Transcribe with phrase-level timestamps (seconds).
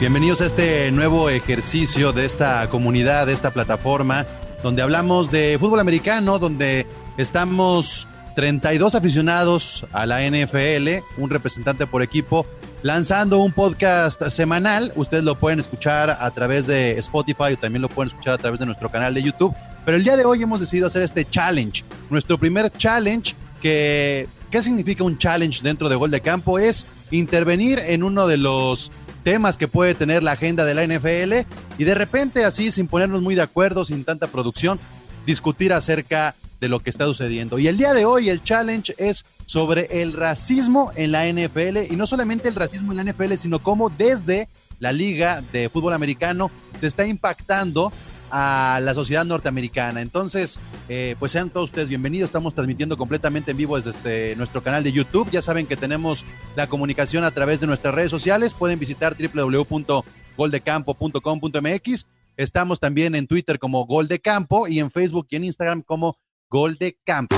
[0.00, 4.26] Bienvenidos a este nuevo ejercicio de esta comunidad, de esta plataforma,
[4.62, 6.86] donde hablamos de fútbol americano, donde
[7.16, 8.06] estamos
[8.36, 12.46] 32 aficionados a la NFL, un representante por equipo,
[12.82, 14.92] lanzando un podcast semanal.
[14.94, 18.60] Ustedes lo pueden escuchar a través de Spotify o también lo pueden escuchar a través
[18.60, 19.52] de nuestro canal de YouTube.
[19.84, 24.28] Pero el día de hoy hemos decidido hacer este challenge, nuestro primer challenge que...
[24.48, 26.58] ¿Qué significa un challenge dentro de Gol de Campo?
[26.58, 28.90] Es intervenir en uno de los
[29.24, 31.46] temas que puede tener la agenda de la NFL
[31.78, 34.78] y de repente así, sin ponernos muy de acuerdo, sin tanta producción,
[35.26, 37.58] discutir acerca de lo que está sucediendo.
[37.58, 41.96] Y el día de hoy el challenge es sobre el racismo en la NFL y
[41.96, 44.48] no solamente el racismo en la NFL, sino cómo desde
[44.80, 46.50] la liga de fútbol americano
[46.80, 47.92] te está impactando
[48.30, 50.00] a la sociedad norteamericana.
[50.00, 52.28] Entonces, eh, pues sean todos ustedes bienvenidos.
[52.28, 55.28] Estamos transmitiendo completamente en vivo desde este, nuestro canal de YouTube.
[55.30, 56.24] Ya saben que tenemos
[56.56, 58.54] la comunicación a través de nuestras redes sociales.
[58.54, 62.06] Pueden visitar www.goldecampo.com.mx.
[62.36, 66.18] Estamos también en Twitter como Gol de Campo y en Facebook y en Instagram como
[66.48, 67.36] Gol de Campo.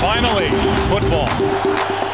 [0.00, 0.50] Finally,
[0.88, 1.28] football.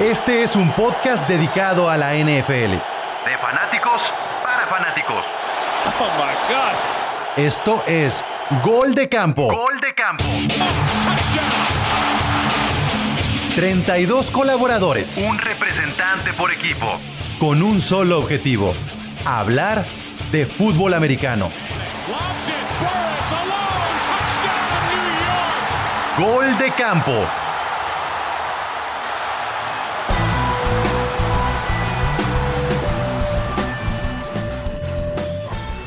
[0.00, 2.72] Este es un podcast dedicado a la NFL.
[2.72, 4.02] De fanáticos
[4.42, 5.24] para fanáticos.
[6.00, 6.99] Oh my God.
[7.36, 8.24] Esto es
[8.62, 9.46] Gol de Campo.
[9.46, 10.24] Gol de campo.
[13.54, 16.98] 32 colaboradores Un representante por equipo.
[17.38, 18.74] con un solo objetivo.
[19.24, 19.84] Hablar
[20.32, 21.48] de fútbol americano.
[26.18, 27.24] Gol de Campo.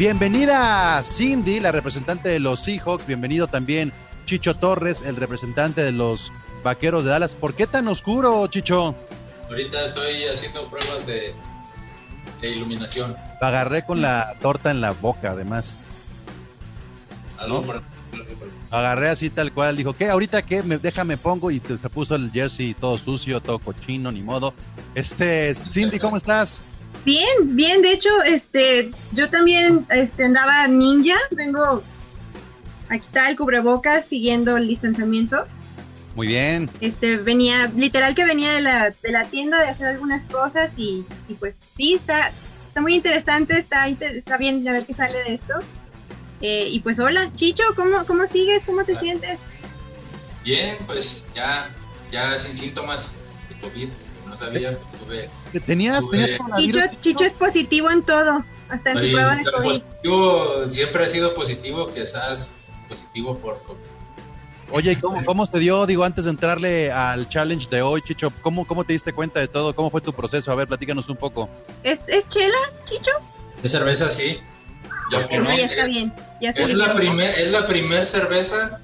[0.07, 3.07] Bienvenida Cindy, la representante de los Seahawks.
[3.07, 3.93] Bienvenido también
[4.25, 7.35] Chicho Torres, el representante de los Vaqueros de Dallas.
[7.35, 8.93] ¿Por qué tan oscuro, Chicho?
[9.47, 11.33] Ahorita estoy haciendo pruebas de,
[12.41, 13.15] de iluminación.
[13.39, 15.77] Agarré con la torta en la boca, además.
[17.47, 17.63] ¿No?
[18.71, 19.77] agarré así tal cual.
[19.77, 20.09] Dijo, ¿qué?
[20.09, 20.63] ¿Ahorita qué?
[20.63, 21.49] Me, déjame pongo.
[21.49, 24.53] Y te- se puso el jersey todo sucio, todo cochino, ni modo.
[24.95, 26.61] Este, Cindy, ¿cómo estás?
[27.05, 31.83] Bien, bien, de hecho, este, yo también este, andaba ninja, vengo
[32.89, 35.45] a quitar el cubrebocas siguiendo el distanciamiento.
[36.15, 36.69] Muy bien.
[36.79, 41.05] Este, venía, literal que venía de la, de la tienda de hacer algunas cosas y,
[41.27, 42.31] y pues sí, está,
[42.67, 45.55] está muy interesante, está, inter- está bien a ver qué sale de esto.
[46.39, 48.63] Eh, y pues hola, Chicho, ¿cómo, cómo sigues?
[48.65, 49.39] ¿Cómo te sientes?
[50.43, 51.67] Bien, pues ya,
[52.11, 53.13] ya sin síntomas
[53.49, 53.89] de COVID.
[54.45, 55.29] Sabía, tuve.
[55.65, 56.79] ¿Tenías, tenías Chicho?
[57.01, 59.67] Chicho es positivo en todo, hasta en su Oye, prueba de pero COVID.
[59.69, 62.53] positivo, siempre ha sido positivo, quizás
[62.89, 63.79] positivo por COVID.
[64.71, 68.33] Oye, ¿y cómo, cómo se dio, digo, antes de entrarle al challenge de hoy, Chicho?
[68.41, 69.75] ¿Cómo, ¿Cómo te diste cuenta de todo?
[69.75, 70.51] ¿Cómo fue tu proceso?
[70.51, 71.47] A ver, platícanos un poco.
[71.83, 73.11] ¿Es, ¿Es chela, Chicho?
[73.61, 74.39] De cerveza sí.
[75.11, 76.13] Ya No, ya está es- bien.
[76.41, 78.79] Ya Es la, primer, es la primer cerveza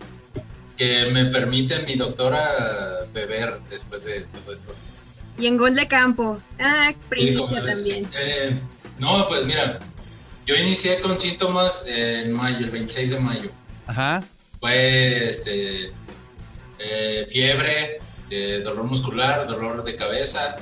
[0.78, 4.74] que me permite mi doctora beber después de todo esto.
[5.40, 6.40] Y en gol de campo.
[6.60, 8.08] Ah, primicia también.
[8.16, 8.60] Eh,
[9.00, 9.80] no, pues mira,
[10.46, 13.50] yo inicié con síntomas en mayo, el 26 de mayo.
[13.88, 14.24] Ajá.
[14.60, 15.92] Fue este,
[16.80, 20.58] eh, fiebre, eh, dolor muscular, dolor de cabeza,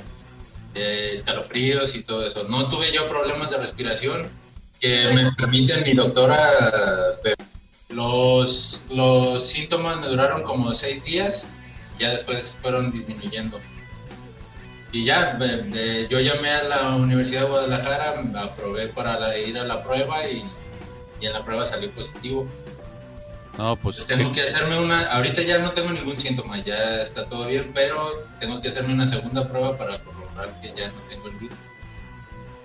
[0.74, 2.44] eh, escalofríos y todo eso.
[2.48, 4.28] No tuve yo problemas de respiración
[4.80, 7.16] que me permiten mi doctora.
[7.88, 11.46] Los, los síntomas me duraron como seis días,
[11.98, 13.58] ya después fueron disminuyendo.
[14.92, 15.38] Y ya,
[16.08, 20.42] yo llamé a la Universidad de Guadalajara, aprobé para la- ir a la prueba y,
[21.20, 22.46] y en la prueba salió positivo.
[23.58, 24.06] No, pues.
[24.06, 28.12] Tengo que hacerme una, ahorita ya no tengo ningún síntoma, ya está todo bien, pero
[28.40, 31.58] tengo que hacerme una segunda prueba para corroborar que ya no tengo el virus.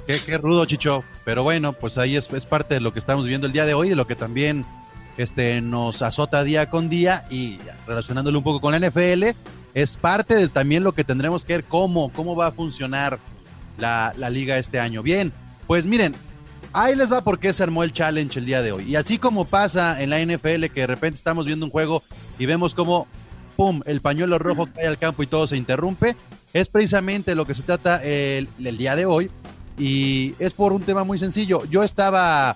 [0.07, 1.03] Qué, qué rudo, Chicho.
[1.25, 3.73] Pero bueno, pues ahí es, es parte de lo que estamos viviendo el día de
[3.73, 4.66] hoy, de lo que también
[5.17, 7.57] este, nos azota día con día y
[7.88, 9.29] relacionándolo un poco con la NFL,
[9.73, 13.19] es parte de también lo que tendremos que ver cómo, cómo va a funcionar
[13.78, 15.01] la, la liga este año.
[15.01, 15.34] Bien,
[15.67, 16.16] pues miren,
[16.73, 18.86] ahí les va por qué se armó el challenge el día de hoy.
[18.86, 22.03] Y así como pasa en la NFL, que de repente estamos viendo un juego
[22.38, 23.07] y vemos como,
[23.56, 26.15] ¡pum!, el pañuelo rojo cae al campo y todo se interrumpe,
[26.53, 29.31] es precisamente lo que se trata el, el día de hoy.
[29.77, 31.65] Y es por un tema muy sencillo.
[31.65, 32.56] Yo estaba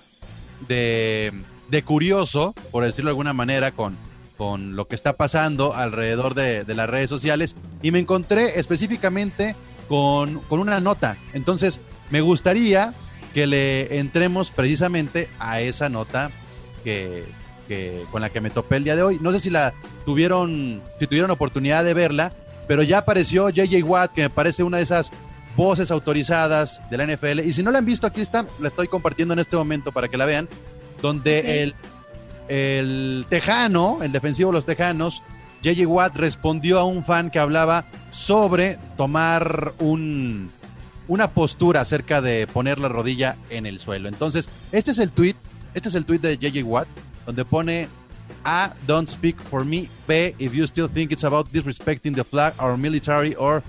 [0.68, 1.32] de,
[1.68, 3.96] de curioso, por decirlo de alguna manera, con,
[4.38, 9.54] con lo que está pasando alrededor de, de las redes sociales y me encontré específicamente
[9.88, 11.18] con, con una nota.
[11.34, 11.80] Entonces,
[12.10, 12.94] me gustaría
[13.34, 16.30] que le entremos precisamente a esa nota
[16.84, 17.26] que,
[17.66, 19.18] que- con la que me topé el día de hoy.
[19.20, 19.74] No sé si la
[20.06, 22.32] tuvieron, si tuvieron oportunidad de verla,
[22.66, 25.10] pero ya apareció JJ Watt, que me parece una de esas
[25.56, 27.40] voces autorizadas de la NFL.
[27.40, 30.08] Y si no la han visto, aquí están, la estoy compartiendo en este momento para
[30.08, 30.48] que la vean,
[31.02, 31.74] donde el,
[32.48, 35.22] el tejano, el defensivo de los tejanos,
[35.62, 40.50] JJ Watt respondió a un fan que hablaba sobre tomar un,
[41.08, 44.08] una postura acerca de poner la rodilla en el suelo.
[44.08, 45.34] Entonces, este es el tweet,
[45.74, 46.88] este es el tweet de JJ Watt,
[47.26, 47.88] donde pone
[48.44, 49.88] A, don't speak for me.
[50.06, 53.62] B, if you still think it's about disrespecting the flag or military or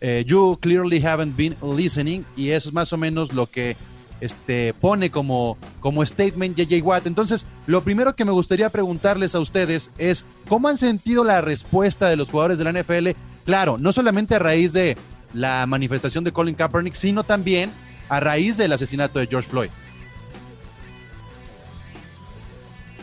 [0.00, 2.24] eh, you clearly haven't been listening.
[2.36, 3.76] Y eso es más o menos lo que
[4.22, 7.06] este, pone como, como statement JJ Watt.
[7.06, 12.08] Entonces, lo primero que me gustaría preguntarles a ustedes es, ¿cómo han sentido la respuesta
[12.08, 13.10] de los jugadores de la NFL?
[13.44, 14.96] Claro, no solamente a raíz de
[15.34, 17.70] la manifestación de Colin Kaepernick, sino también
[18.08, 19.70] a raíz del asesinato de George Floyd.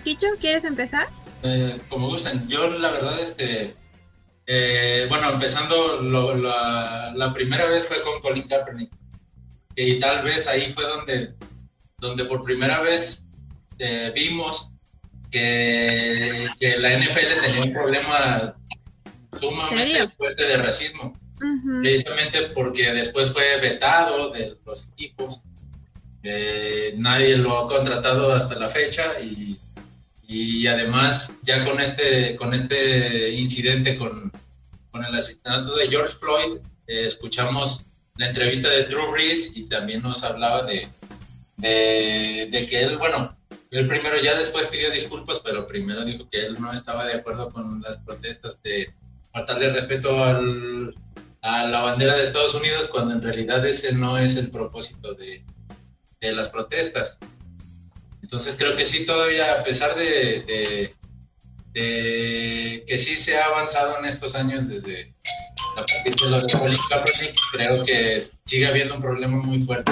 [0.03, 1.07] Chicho, ¿quieres empezar?
[1.43, 2.47] Eh, como gusten.
[2.47, 3.75] Yo, la verdad, este.
[4.47, 8.91] eh, bueno, empezando, lo- la, la primera vez fue con Colin Kaepernick.
[9.81, 11.35] Y tal vez ahí fue donde,
[11.99, 13.23] donde por primera vez
[13.77, 14.69] eh, vimos
[15.31, 18.57] que, que la NFL tenía un problema
[19.39, 21.17] sumamente fuerte de racismo.
[21.81, 25.39] Precisamente porque después fue vetado de los equipos.
[26.23, 29.57] Eh, nadie lo ha contratado hasta la fecha y,
[30.27, 34.29] y además ya con este, con este incidente con,
[34.91, 37.85] con el asesinato de George Floyd, eh, escuchamos
[38.19, 40.89] la entrevista de Drew Brees y también nos hablaba de,
[41.55, 43.37] de, que él, bueno,
[43.71, 47.49] él primero ya después pidió disculpas, pero primero dijo que él no estaba de acuerdo
[47.49, 48.93] con las protestas de
[49.31, 50.93] faltarle respeto al,
[51.41, 55.45] a la bandera de Estados Unidos cuando en realidad ese no es el propósito de,
[56.19, 57.19] de las protestas.
[58.21, 60.93] Entonces creo que sí, todavía a pesar de-
[61.71, 65.13] de que sí se ha avanzado en estos años desde
[65.75, 69.91] a partir de lo de Colin Kaepernick, creo que sigue habiendo un problema muy fuerte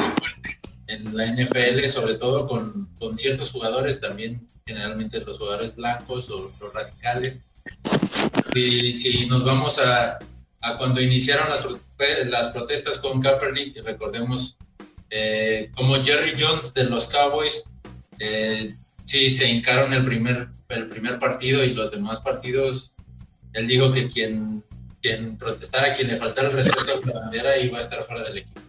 [0.88, 6.52] en la NFL, sobre todo con, con ciertos jugadores, también generalmente los jugadores blancos o
[6.60, 7.44] los radicales.
[8.54, 10.20] Y si nos vamos a,
[10.62, 11.66] a cuando iniciaron las,
[12.28, 14.58] las protestas con Kaepernick, recordemos
[15.10, 17.66] eh, como Jerry Jones de los Cowboys,
[18.20, 18.76] eh,
[19.06, 22.94] sí se hincaron el primer, el primer partido y los demás partidos,
[23.54, 24.64] él dijo que quien,
[25.08, 28.40] quien protestara, quien le faltara el respeto a la bandera iba a estar fuera del
[28.40, 28.62] equipo.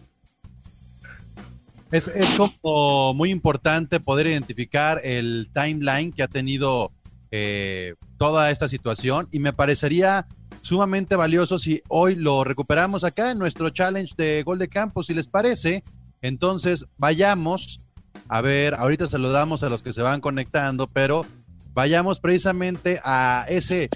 [1.91, 6.91] Es, es como muy importante poder identificar el timeline que ha tenido
[7.31, 10.27] eh, toda esta situación y me parecería
[10.61, 15.13] sumamente valioso si hoy lo recuperamos acá en nuestro challenge de gol de campo, si
[15.13, 15.83] les parece.
[16.21, 17.81] Entonces vayamos
[18.27, 21.25] a ver, ahorita saludamos a los que se van conectando, pero
[21.73, 23.89] vayamos precisamente a ese,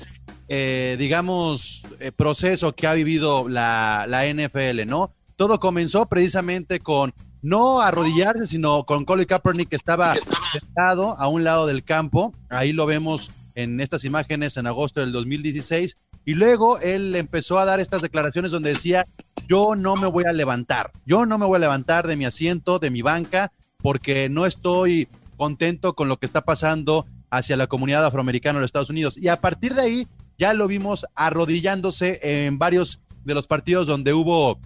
[0.48, 5.14] eh, digamos, eh, proceso que ha vivido la, la NFL, ¿no?
[5.36, 10.16] Todo comenzó precisamente con no arrodillarse, sino con Colin Kaepernick que estaba
[10.52, 12.34] sentado a un lado del campo.
[12.50, 15.98] Ahí lo vemos en estas imágenes en agosto del 2016.
[16.26, 19.06] Y luego él empezó a dar estas declaraciones donde decía,
[19.48, 22.80] yo no me voy a levantar, yo no me voy a levantar de mi asiento,
[22.80, 28.06] de mi banca, porque no estoy contento con lo que está pasando hacia la comunidad
[28.06, 29.18] afroamericana de los Estados Unidos.
[29.18, 30.08] Y a partir de ahí
[30.38, 34.60] ya lo vimos arrodillándose en varios de los partidos donde hubo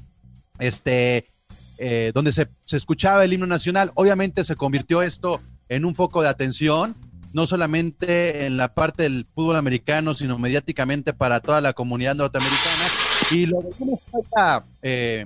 [0.60, 1.32] este
[1.78, 3.92] eh, donde se, se, escuchaba el himno nacional.
[3.94, 6.96] Obviamente se convirtió esto en un foco de atención,
[7.34, 12.86] no solamente en la parte del fútbol americano, sino mediáticamente para toda la comunidad norteamericana.
[13.30, 15.26] Y lo veíamos todavía, eh,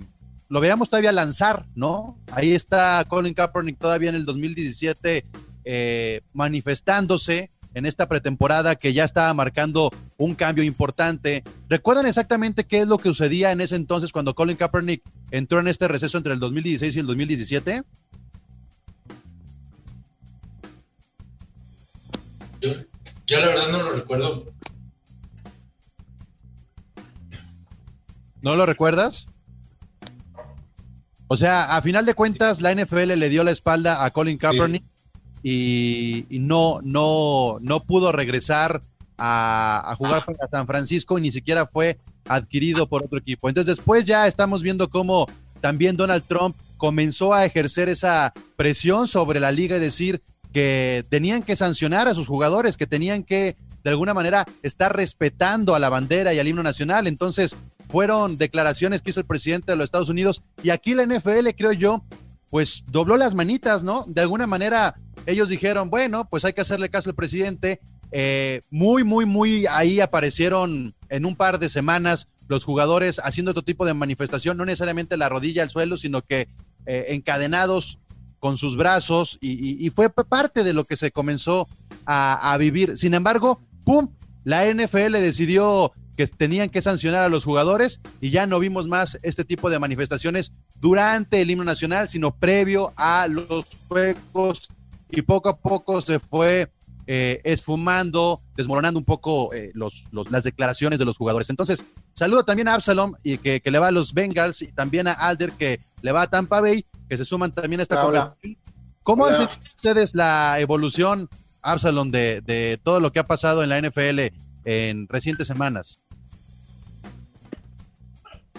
[0.49, 2.17] lo veíamos todavía lanzar, ¿no?
[2.31, 5.25] Ahí está Colin Kaepernick todavía en el 2017
[5.63, 11.43] eh, manifestándose en esta pretemporada que ya estaba marcando un cambio importante.
[11.69, 15.67] ¿Recuerdan exactamente qué es lo que sucedía en ese entonces cuando Colin Kaepernick entró en
[15.67, 17.83] este receso entre el 2016 y el 2017?
[22.61, 22.73] Yo,
[23.25, 24.45] yo la verdad no lo recuerdo.
[28.41, 29.27] ¿No lo recuerdas?
[31.27, 34.83] O sea, a final de cuentas, la NFL le dio la espalda a Colin Kaepernick
[34.83, 34.90] sí.
[35.43, 38.83] Y, no, no, no pudo regresar
[39.17, 43.49] a, a, jugar para San Francisco y ni siquiera fue adquirido por otro equipo.
[43.49, 45.27] Entonces después ya estamos viendo cómo
[45.59, 50.21] también Donald Trump comenzó a ejercer esa presión sobre la liga y decir
[50.51, 55.75] que tenían que sancionar a sus jugadores, que tenían que de alguna manera estar respetando
[55.75, 57.07] a la bandera y al himno nacional.
[57.07, 57.55] Entonces
[57.89, 61.71] fueron declaraciones que hizo el presidente de los Estados Unidos y aquí la NFL, creo
[61.71, 62.03] yo,
[62.49, 64.05] pues dobló las manitas, ¿no?
[64.07, 67.79] De alguna manera ellos dijeron, bueno, pues hay que hacerle caso al presidente.
[68.11, 73.63] Eh, muy, muy, muy ahí aparecieron en un par de semanas los jugadores haciendo otro
[73.63, 76.49] tipo de manifestación, no necesariamente la rodilla al suelo, sino que
[76.85, 77.99] eh, encadenados
[78.39, 81.69] con sus brazos y, fue parte de lo que se comenzó
[82.05, 82.97] a, a vivir.
[82.97, 84.09] Sin embargo, ¡pum!
[84.43, 89.19] La NFL decidió que tenían que sancionar a los jugadores y ya no vimos más
[89.21, 94.69] este tipo de manifestaciones durante el himno nacional, sino previo a los juegos
[95.11, 96.71] y poco a poco se fue
[97.07, 101.49] eh, esfumando, desmoronando un poco eh, los, las declaraciones de los jugadores.
[101.49, 105.13] Entonces, saludo también a Absalom, y que, le va a los Bengals, y también a
[105.13, 108.37] Alder, que le va a Tampa Bay, que se suman también a esta Hola.
[109.03, 111.27] ¿Cómo han sentido ustedes la evolución,
[111.61, 114.19] Absalom, de, de todo lo que ha pasado en la NFL
[114.63, 115.99] en recientes semanas?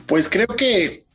[0.06, 1.06] Pues creo que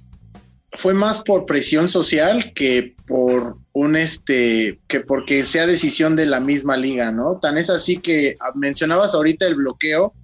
[0.74, 6.40] fue más por presión social que por un este que porque sea decisión de la
[6.40, 7.38] misma liga, ¿no?
[7.40, 10.16] Tan es así que mencionabas ahorita el bloqueo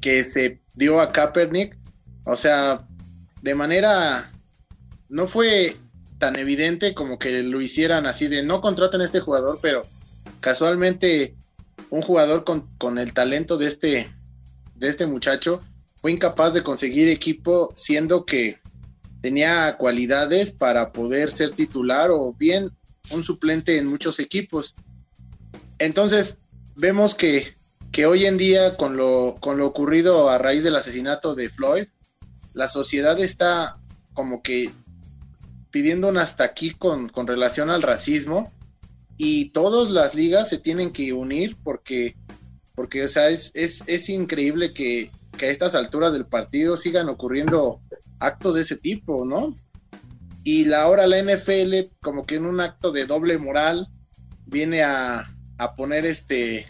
[0.00, 1.76] que se dio a Kaepernick,
[2.22, 2.86] o sea,
[3.42, 4.30] de manera
[5.08, 5.76] no fue
[6.18, 9.84] tan evidente como que lo hicieran así de no contraten a este jugador, pero
[10.38, 11.34] casualmente
[11.88, 14.14] un jugador con, con el talento de este
[14.76, 15.62] de este muchacho
[16.00, 18.59] fue incapaz de conseguir equipo siendo que
[19.20, 22.70] tenía cualidades para poder ser titular o bien
[23.12, 24.74] un suplente en muchos equipos.
[25.78, 26.38] Entonces,
[26.76, 27.56] vemos que,
[27.92, 31.84] que hoy en día, con lo, con lo ocurrido a raíz del asesinato de Floyd,
[32.52, 33.78] la sociedad está
[34.12, 34.70] como que
[35.70, 38.52] pidiendo un hasta aquí con, con relación al racismo
[39.16, 42.16] y todas las ligas se tienen que unir porque,
[42.74, 47.08] porque o sea, es, es, es increíble que, que a estas alturas del partido sigan
[47.08, 47.80] ocurriendo
[48.20, 49.56] actos de ese tipo, ¿no?
[50.44, 53.88] Y la ahora la NFL, como que en un acto de doble moral,
[54.46, 56.66] viene a, a poner este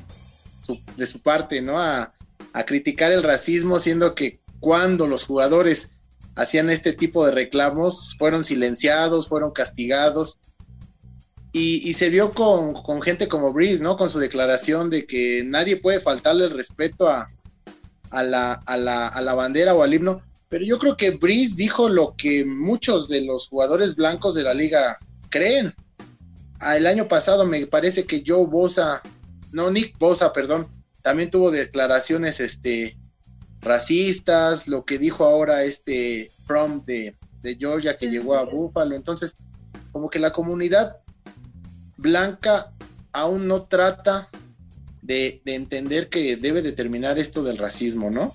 [0.97, 1.80] de su parte, ¿no?
[1.80, 2.14] A,
[2.52, 5.90] a, criticar el racismo, siendo que cuando los jugadores
[6.37, 10.38] hacían este tipo de reclamos, fueron silenciados, fueron castigados.
[11.52, 13.97] Y, y se vio con, con, gente como Breeze, ¿no?
[13.97, 17.33] Con su declaración de que nadie puede faltarle el respeto a,
[18.11, 21.54] a, la, a, la, a la bandera o al himno pero yo creo que Breeze
[21.54, 24.99] dijo lo que muchos de los jugadores blancos de la liga
[25.30, 25.73] creen.
[26.59, 29.00] Ah, el año pasado me parece que Joe Bosa,
[29.52, 30.66] no, Nick Bosa, perdón,
[31.02, 32.99] también tuvo declaraciones este,
[33.61, 38.97] racistas, lo que dijo ahora este From de, de Georgia que llegó a Buffalo.
[38.97, 39.37] Entonces,
[39.92, 40.97] como que la comunidad
[41.97, 42.73] blanca
[43.12, 44.28] aún no trata
[45.00, 48.35] de, de entender que debe determinar esto del racismo, ¿no?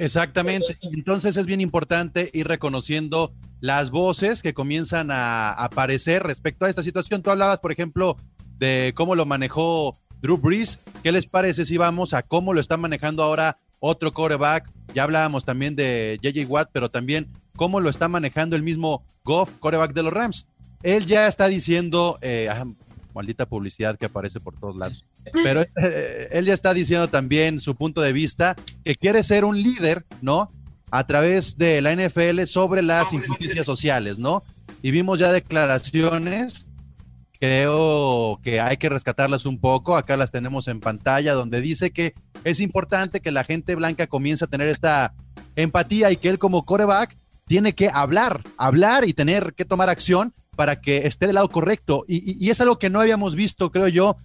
[0.00, 0.78] Exactamente.
[0.80, 6.82] Entonces es bien importante ir reconociendo las voces que comienzan a aparecer respecto a esta
[6.82, 7.22] situación.
[7.22, 8.16] Tú hablabas, por ejemplo,
[8.56, 10.80] de cómo lo manejó Drew Brees.
[11.02, 14.72] ¿Qué les parece si vamos a cómo lo está manejando ahora otro coreback?
[14.94, 19.50] Ya hablábamos también de JJ Watt, pero también cómo lo está manejando el mismo Goff,
[19.58, 20.46] coreback de los Rams.
[20.82, 22.48] Él ya está diciendo, eh,
[23.14, 25.04] maldita publicidad que aparece por todos lados.
[25.44, 29.62] Pero eh, él ya está diciendo también su punto de vista, que quiere ser un
[29.62, 30.52] líder, ¿no?
[30.90, 34.42] A través de la NFL sobre las injusticias sociales, ¿no?
[34.82, 36.68] Y vimos ya declaraciones,
[37.38, 42.14] creo que hay que rescatarlas un poco, acá las tenemos en pantalla, donde dice que
[42.44, 45.14] es importante que la gente blanca comience a tener esta
[45.56, 50.34] empatía y que él como coreback tiene que hablar, hablar y tener que tomar acción
[50.60, 52.04] para que esté del lado correcto.
[52.06, 54.18] Y, es algo que no habíamos visto, creo yo.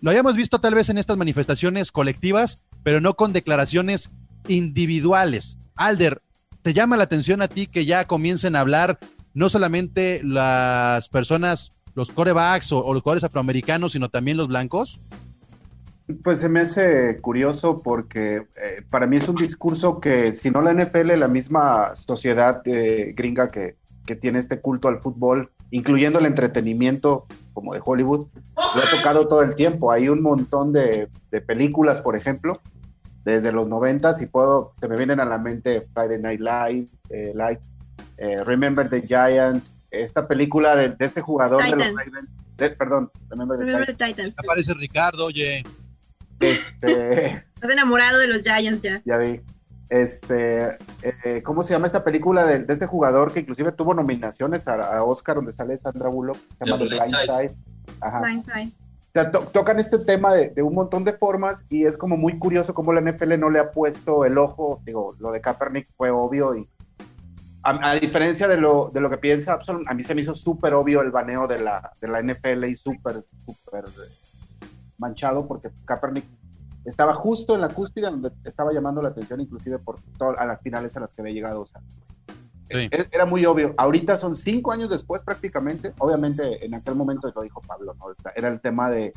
[0.00, 4.12] Lo habíamos visto tal vez en estas manifestaciones colectivas, pero no con declaraciones
[4.46, 5.58] individuales.
[5.74, 6.22] Alder,
[6.62, 9.00] ¿te llama la atención a ti que ya comiencen a hablar
[9.34, 15.00] no solamente las personas, los corebacks o, o los jugadores afroamericanos, sino también los blancos?
[16.22, 20.62] Pues se me hace curioso porque eh, para mí es un discurso que, si no
[20.62, 23.74] la NFL, la misma sociedad eh, gringa que,
[24.06, 29.28] que, tiene este culto al fútbol, incluyendo el entretenimiento como de Hollywood, lo ha tocado
[29.28, 29.90] todo el tiempo.
[29.92, 32.60] Hay un montón de, de películas, por ejemplo,
[33.24, 37.32] desde los noventas y puedo, se me vienen a la mente Friday Night Live, eh,
[37.34, 37.60] Light,
[38.44, 41.82] Remember the Giants, esta película de, de este jugador Titans.
[41.84, 43.98] de los Ravens, de, perdón, Remember the Remember Titans.
[44.16, 44.34] the Titans.
[44.38, 45.64] Aparece Ricardo, oye.
[46.38, 49.02] Este, Estás enamorado de los Giants ya.
[49.04, 49.40] ya vi.
[49.90, 54.68] Este, eh, ¿cómo se llama esta película de, de, este jugador que inclusive tuvo nominaciones
[54.68, 56.38] a, a Oscar donde sale Sandra Bullock?
[56.58, 57.56] Se llama The Blind Side.
[58.00, 58.20] Ajá.
[58.20, 58.68] Blindside.
[58.68, 62.16] O sea, to tocan este tema de, de, un montón de formas y es como
[62.16, 64.80] muy curioso cómo la NFL no le ha puesto el ojo.
[64.84, 66.68] Digo, lo de Kaepernick fue obvio y
[67.64, 70.34] a, a diferencia de lo, de lo que piensa Absol, a mí se me hizo
[70.34, 73.84] súper obvio el baneo de la, de la NFL y súper, súper
[74.96, 76.24] manchado porque Kaepernick
[76.90, 80.60] estaba justo en la cúspide donde estaba llamando la atención, inclusive por todas a las
[80.60, 81.60] finales a las que había llegado.
[81.62, 81.80] O sea,
[82.68, 82.88] Sí.
[82.90, 83.74] e- era muy obvio.
[83.78, 85.92] Ahorita son cinco años después prácticamente.
[85.98, 88.06] Obviamente en aquel momento lo dijo Pablo, ¿no?
[88.34, 89.12] Era el tema de,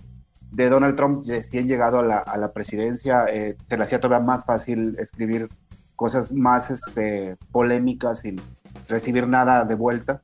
[0.51, 3.25] de Donald Trump recién llegado a la, a la presidencia.
[3.30, 5.50] eh, se le hacía todavía más fácil escribir
[5.96, 8.39] cosas más este, polémicas sin
[8.88, 10.22] recibir nada de vuelta.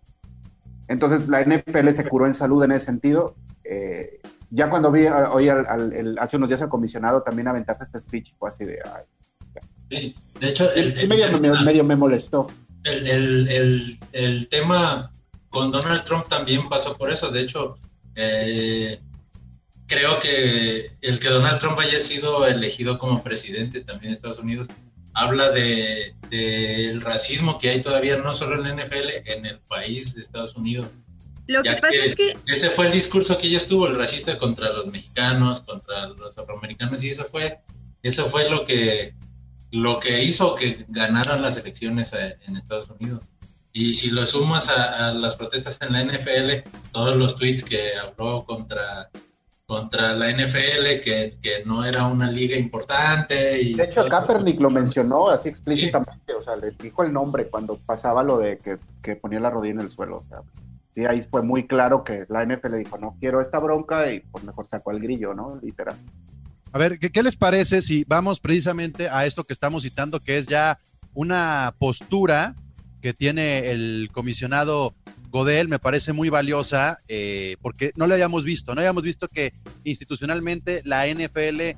[0.88, 3.36] Entonces la NFL se curó en salud en ese sentido.
[3.63, 7.48] Eh, ya cuando vi a- hoy al- al- el- hace unos días al comisionado también
[7.48, 8.79] aventarse este speech, fue así de...
[8.86, 9.03] ay,
[9.91, 12.50] Sí, De hecho, el, sí, medio, me- medio me molestó.
[12.84, 15.12] el, el- el- el tema
[15.50, 17.29] con Donald Trump también pasó por eso.
[17.32, 17.77] De hecho,
[18.15, 19.00] eh,
[19.88, 24.68] creo que el que Donald Trump haya sido elegido como presidente también de Estados Unidos
[25.15, 30.13] habla de- del racismo que hay todavía no solo en la NFL, en el país
[30.13, 30.88] de Estados Unidos.
[31.50, 33.96] Lo que Ya pasa que- es que Ese fue el discurso que ella estuvo, el
[33.96, 37.60] racista contra los mexicanos, contra los afroamericanos, y eso fue,
[38.03, 39.15] eso fue lo que,
[39.72, 43.29] lo que hizo que ganaran las elecciones eh, en Estados Unidos.
[43.74, 47.96] Y si lo sumas a, a las protestas en la NFL, todos los tweets que
[47.96, 49.10] habló contra,
[49.65, 53.62] contra la NFL, que, que no era una liga importante.
[53.62, 54.10] Y De hecho, eso.
[54.10, 58.58] Kaepernick lo mencionó así explícitamente, o sea, le dijo el nombre cuando pasaba lo de
[58.60, 60.41] que, que ponía la rodilla en el suelo, o sea,
[60.96, 64.43] sí, ahí fue muy claro que la NFL dijo, no quiero esta bronca y pues
[64.43, 65.60] mejor sacó al grillo, ¿no?
[65.62, 65.98] Literal.
[66.72, 70.38] A ver, ¿qué, qué les parece si vamos precisamente a esto que estamos citando, que
[70.38, 70.79] es ya
[71.13, 72.55] una postura
[73.01, 74.93] que tiene el comisionado
[75.29, 75.67] Godel?
[75.67, 79.53] Me parece muy valiosa eh, porque no lo habíamos visto, no habíamos visto que
[79.84, 81.77] institucionalmente la NFL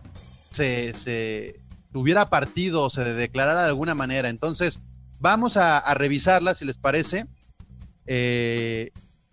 [0.49, 1.61] se, se
[1.93, 4.27] tuviera partido, se declarara de alguna manera.
[4.27, 4.81] Entonces,
[5.19, 7.27] vamos a, a revisarla, si les parece.
[8.05, 8.91] Eh,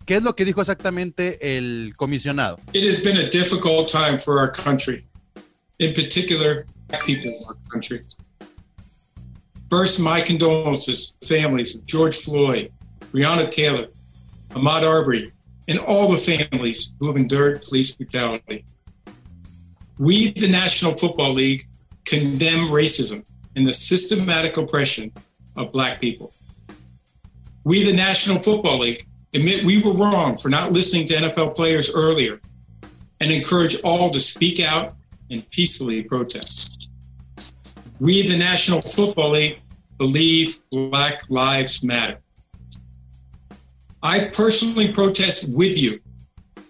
[0.09, 2.59] ¿Qué es lo que dijo exactamente el comisionado?
[2.73, 5.05] It has been a difficult time for our country,
[5.77, 7.99] in particular, black people in our country.
[9.69, 12.71] First, my condolences to families of George Floyd,
[13.13, 13.85] Breonna Taylor,
[14.55, 15.31] Ahmaud Arbery,
[15.67, 18.65] and all the families who have endured police brutality.
[19.99, 21.65] We, the National Football League,
[22.05, 23.23] condemn racism
[23.55, 25.11] and the systematic oppression
[25.55, 26.33] of black people.
[27.63, 31.93] We, the National Football League, admit we were wrong for not listening to NFL players
[31.93, 32.39] earlier
[33.19, 34.95] and encourage all to speak out
[35.29, 36.91] and peacefully protest.
[37.99, 39.61] We, the National Football League,
[39.97, 42.17] believe Black Lives Matter.
[44.01, 45.99] I personally protest with you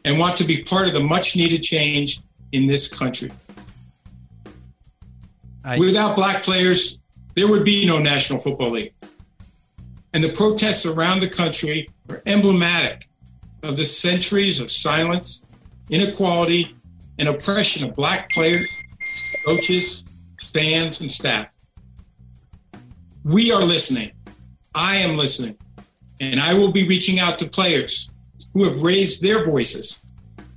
[0.03, 3.31] and want to be part of the much needed change in this country.
[5.63, 5.79] Ahí.
[5.79, 6.97] Without black players,
[7.35, 8.93] there would be no National Football League.
[10.13, 13.07] And the protests around the country are emblematic
[13.63, 15.45] of the centuries of silence,
[15.89, 16.75] inequality,
[17.17, 18.67] and oppression of black players,
[19.45, 20.03] coaches,
[20.41, 21.47] fans, and staff.
[23.23, 24.11] We are listening.
[24.73, 25.57] I am listening.
[26.19, 28.11] And I will be reaching out to players
[28.53, 30.01] who have raised their voices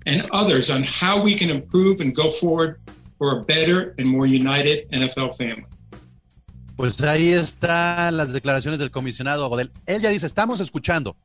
[0.07, 2.81] and others on how we can improve and go forward
[3.19, 5.65] for a better and more united NFL family.
[6.77, 9.71] Pues ahí están las declaraciones del comisionado Godel.
[9.87, 11.17] Él ya dice, estamos escuchando,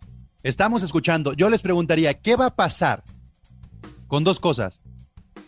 [0.47, 1.33] estamos escuchando.
[1.33, 3.03] Yo les preguntaría, ¿qué va a pasar
[4.07, 4.81] con dos cosas?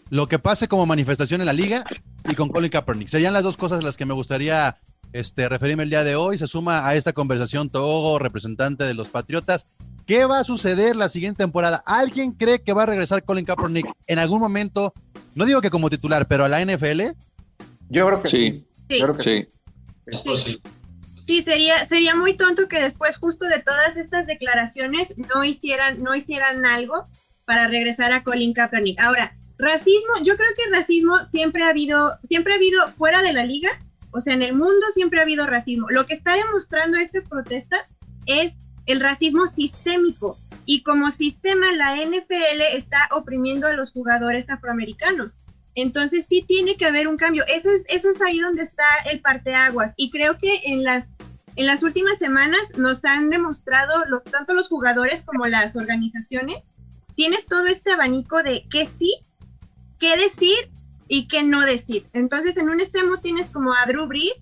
[0.09, 1.85] Lo que pase como manifestación en la liga
[2.29, 3.07] y con Colin Kaepernick.
[3.07, 4.77] Serían las dos cosas a las que me gustaría
[5.13, 6.37] este, referirme el día de hoy.
[6.37, 9.67] Se suma a esta conversación Togo, representante de los Patriotas.
[10.05, 11.81] ¿Qué va a suceder la siguiente temporada?
[11.85, 14.93] ¿Alguien cree que va a regresar Colin Kaepernick en algún momento?
[15.35, 17.01] No digo que como titular, pero a la NFL.
[17.89, 18.67] Yo creo que sí.
[18.89, 19.47] Sí, sí, Yo creo que sí.
[20.07, 20.61] Es posible.
[21.29, 26.15] Sí, sería, sería muy tonto que después justo de todas estas declaraciones no hicieran, no
[26.15, 27.07] hicieran algo
[27.45, 28.99] para regresar a Colin Kaepernick.
[28.99, 33.45] Ahora, racismo, yo creo que racismo siempre ha habido, siempre ha habido fuera de la
[33.45, 33.69] liga,
[34.09, 35.85] o sea, en el mundo siempre ha habido racismo.
[35.91, 37.81] Lo que está demostrando estas protestas
[38.25, 40.35] es el racismo sistémico.
[40.65, 45.39] Y como sistema, la NFL está oprimiendo a los jugadores afroamericanos.
[45.75, 47.43] Entonces sí tiene que haber un cambio.
[47.47, 49.93] Eso es, eso es ahí donde está el parteaguas.
[49.95, 51.15] Y creo que en las,
[51.59, 56.63] en las últimas semanas nos han demostrado, los, tanto los jugadores como las organizaciones,
[57.15, 59.17] tienes todo este abanico de qué sí,
[59.99, 60.71] qué decir
[61.09, 62.05] y qué no decir.
[62.13, 64.35] Entonces en un extremo tienes como a Drew Brees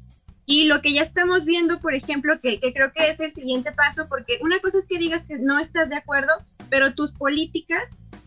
[0.46, 3.72] y lo que ya estamos viendo, por ejemplo, que, que creo que es el siguiente
[3.72, 6.32] paso, porque una cosa es que digas que no estás de acuerdo,
[6.70, 7.82] pero tus políticas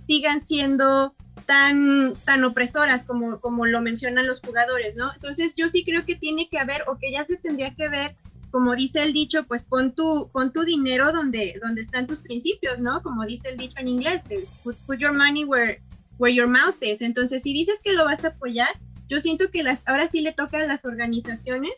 [0.08, 1.14] sigan siendo
[1.46, 5.14] tan, tan opresoras como, como lo mencionan los jugadores, ¿no?
[5.14, 8.16] Entonces yo sí creo que tiene que haber, o que ya se tendría que ver,
[8.50, 12.80] como dice el dicho, pues pon tu, pon tu dinero donde, donde están tus principios,
[12.80, 13.02] ¿no?
[13.02, 14.22] Como dice el dicho en inglés,
[14.62, 15.80] put, put your money where,
[16.18, 17.00] where your mouth is.
[17.00, 18.68] Entonces, si dices que lo vas a apoyar,
[19.08, 21.72] yo siento que las, ahora sí le toca a las organizaciones,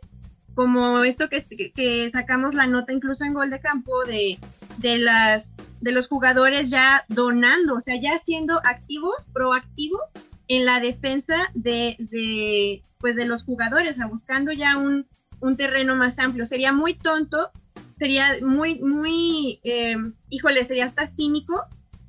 [0.54, 4.38] como esto que, que sacamos la nota incluso en Gol de Campo de,
[4.78, 10.02] de, las, de los jugadores ya donando, o sea, ya siendo activos, proactivos
[10.48, 15.06] en la defensa de, de pues de los jugadores, o buscando ya un,
[15.42, 16.46] un terreno más amplio.
[16.46, 17.50] Sería muy tonto,
[17.98, 19.96] sería muy, muy, eh,
[20.30, 21.64] híjole, sería hasta cínico,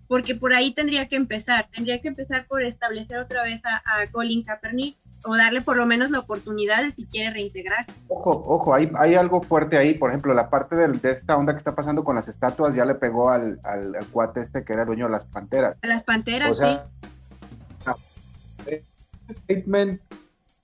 [0.08, 4.44] porque por ahí tendría que empezar, tendría que empezar por establecer otra vez a, Colin
[4.44, 7.92] Kaepernick o darle por lo menos la oportunidad de si quiere reintegrarse.
[8.10, 11.54] Ojo, ojo, hay, hay algo fuerte ahí, por ejemplo, la parte de, de, esta onda
[11.54, 14.86] que está pasando con las estatuas ya le pegó al, al, cuate este que era
[14.86, 15.78] dueño de las panteras.
[15.82, 16.78] A las panteras, sí.
[19.30, 20.02] Statement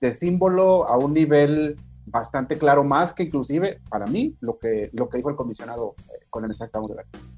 [0.00, 1.76] de símbolo a un nivel
[2.10, 6.26] bastante claro, más que inclusive para mí lo que, lo que dijo el comisionado eh,
[6.28, 6.94] con el exacta O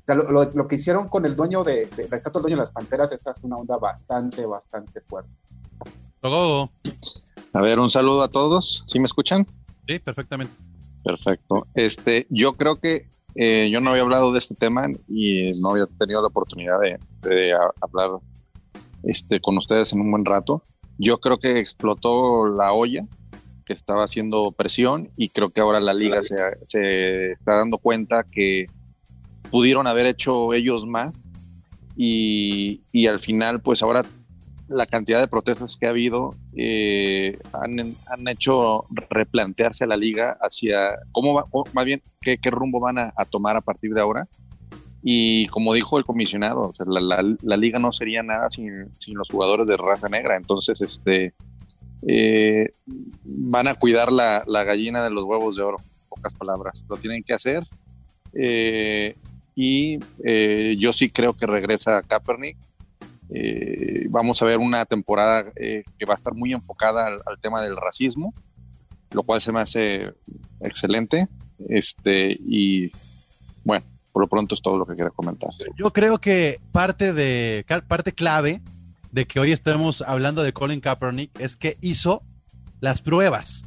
[0.06, 2.70] sea, lo, lo, que hicieron con el dueño de, la estatua del dueño de las
[2.70, 5.30] panteras, esa es una onda bastante, bastante fuerte.
[6.22, 8.84] A ver, un saludo a todos.
[8.86, 9.46] ¿Sí me escuchan?
[9.86, 10.54] Sí, perfectamente.
[11.04, 11.66] Perfecto.
[11.74, 15.86] Este, yo creo que eh, yo no había hablado de este tema y no había
[15.98, 18.20] tenido la oportunidad de, de hablar
[19.02, 20.62] este, con ustedes en un buen rato.
[20.98, 23.04] Yo creo que explotó la olla
[23.62, 28.24] que estaba haciendo presión y creo que ahora la liga se, se, está dando cuenta
[28.24, 28.66] que
[29.50, 31.24] pudieron haber hecho ellos más
[31.96, 34.04] y, y, al final pues ahora
[34.68, 40.98] la cantidad de protestas que ha habido eh, han, han, hecho replantearse la liga hacia
[41.12, 41.44] cómo va,
[41.74, 44.26] más bien qué, qué rumbo van a, a, tomar a partir de ahora.
[45.02, 49.28] Y como dijo el comisionado la, la, la, liga no sería nada sin, sin los
[49.28, 50.36] jugadores de raza negra.
[50.36, 51.34] Entonces este
[52.06, 52.74] eh,
[53.24, 56.82] van a cuidar la, gallina de los huevos de oro, pocas palabras.
[56.88, 57.66] Lo tienen que hacer.
[58.34, 59.16] Eh,
[59.54, 62.56] y eh, yo sí creo que regresa Kaepernick.
[64.08, 68.34] vamos a ver una temporada que va a estar muy enfocada al, tema del racismo,
[69.10, 70.12] lo cual se me hace
[70.60, 71.28] excelente.
[71.68, 72.90] Este, y
[73.64, 75.50] bueno, por lo pronto es todo lo que quiero comentar.
[75.76, 78.60] Yo creo que parte de parte clave
[79.12, 82.22] de que hoy estemos hablando de Colin Kaepernick es que hizo
[82.80, 83.62] las pruebas.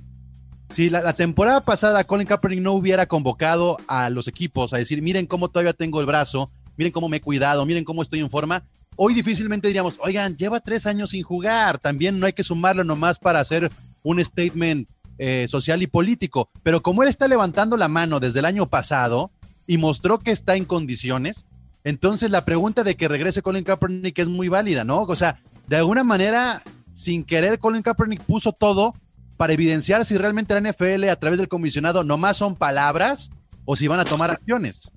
[0.69, 5.27] Si la, temporada pasada Colin Kaepernick no hubiera convocado a los equipos a decir, miren
[5.27, 8.65] cómo todavía tengo el brazo, miren cómo me he cuidado, miren cómo estoy en forma,
[8.95, 13.19] hoy difícilmente diríamos, oigan, lleva tres años sin jugar, también no hay que sumarlo nomás
[13.19, 18.19] para hacer un statement eh, social y político, pero como él está levantando la mano
[18.19, 19.31] desde el año pasado
[19.67, 21.45] y mostró que está en condiciones,
[21.85, 25.03] entonces la pregunta de que regrese Colin Kaepernick es muy válida, ¿no?
[25.03, 28.95] O sea, de alguna manera, sin querer, Colin Kaepernick puso todo
[29.37, 33.29] para evidenciar si realmente la NFL a través del comisionado nomás son palabras
[33.65, 34.89] o si van a tomar acciones.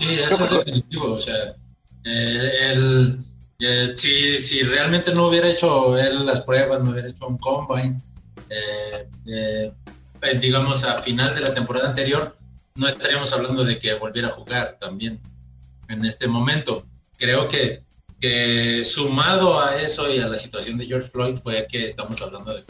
[0.00, 1.12] Sí, eso es definitivo.
[1.12, 1.54] O sea,
[2.04, 3.16] eh,
[3.60, 8.00] eh, si, realmente no hubiera hecho él las pruebas, no hubiera hecho un combine,
[8.48, 9.72] eh,
[10.40, 12.36] digamos a final de la temporada anterior,
[12.74, 15.20] no estaríamos hablando de que volviera a jugar también
[15.88, 16.86] en este momento.
[17.16, 17.82] Creo que,
[18.84, 22.64] sumado a eso y a la situación de George Floyd fue que estamos hablando de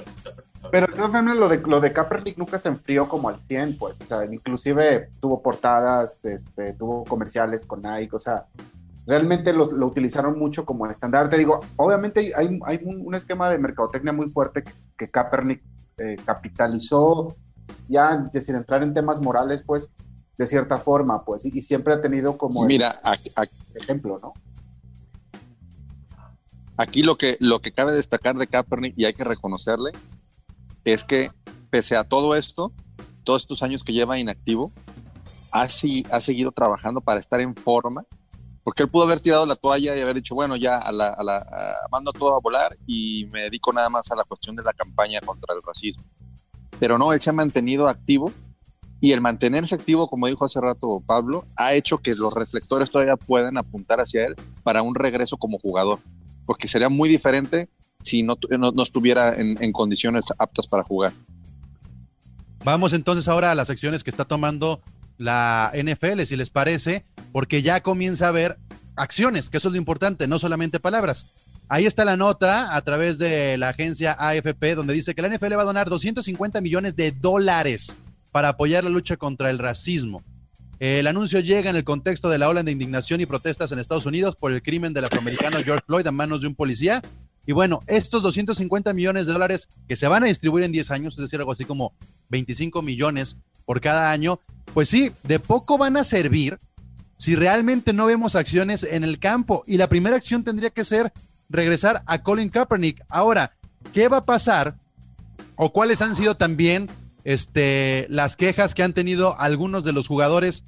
[0.70, 4.00] Pero lo de, lo de Kaepernick nunca se enfrió como al 100, pues.
[4.00, 8.18] O sea, inclusive tuvo portadas, este, tuvo comerciales con Nike, o
[9.06, 11.28] realmente lo, utilizaron mucho como estándar.
[11.28, 15.62] Te digo, obviamente hay, hay un, esquema de mercadotecnia muy fuerte que, que Kaepernick
[15.98, 17.36] eh, capitalizó
[17.90, 19.90] ya sin entrar en temas morales, pues,
[20.38, 22.98] de cierta forma, pues, y, siempre ha tenido como Mira,
[23.74, 24.32] ejemplo, ¿no?
[26.76, 29.90] Aquí lo que, lo que cabe destacar de Kaepernick, y hay que reconocerle,
[30.84, 31.30] es que
[31.68, 32.72] pese a todo esto,
[33.22, 34.72] todos estos años que lleva inactivo,
[35.52, 38.06] ha, ha seguido trabajando para estar en forma,
[38.62, 41.88] porque él pudo haber tirado la toalla y haber dicho, bueno, ya a la, a
[41.90, 45.20] mando todo a volar y me dedico nada más a la cuestión de la campaña
[45.20, 46.04] contra el racismo
[46.80, 48.32] pero no, él se ha mantenido activo
[49.00, 53.16] y el mantenerse activo, como dijo hace rato Pablo, ha hecho que los reflectores todavía
[53.16, 56.00] puedan apuntar hacia él para un regreso como jugador,
[56.46, 57.68] porque sería muy diferente
[58.02, 61.12] si no, no, estuviera en, en, condiciones aptas para jugar.
[62.64, 64.80] Vamos entonces ahora a las secciones que está tomando
[65.18, 68.58] la NFL, si les parece, porque ya comienza a haber
[68.96, 71.26] acciones, que eso es lo importante, no solamente palabras.
[71.72, 75.56] Ahí está la nota a través de la agencia AFP, donde dice que la NFL
[75.56, 77.96] va a donar 250 millones de dólares
[78.32, 80.24] para apoyar la lucha contra el racismo.
[80.80, 84.04] El anuncio llega en el contexto de la ola de indignación y protestas en Estados
[84.04, 87.02] Unidos por el crimen del afroamericano George Floyd a manos de un policía.
[87.46, 91.14] Y bueno, estos 250 millones de dólares que se van a distribuir en 10 años,
[91.14, 91.92] es decir, algo así como
[92.30, 94.40] 25 millones por cada año,
[94.74, 96.58] pues sí, de poco van a servir
[97.16, 99.62] si realmente no vemos acciones en el campo.
[99.68, 101.12] Y la primera acción tendría que ser
[101.50, 103.02] regresar a Colin Kaepernick.
[103.08, 103.52] Ahora,
[103.92, 104.76] ¿qué va a pasar?
[105.56, 106.88] ¿O cuáles han sido también
[107.24, 110.64] este, las quejas que han tenido algunos de los jugadores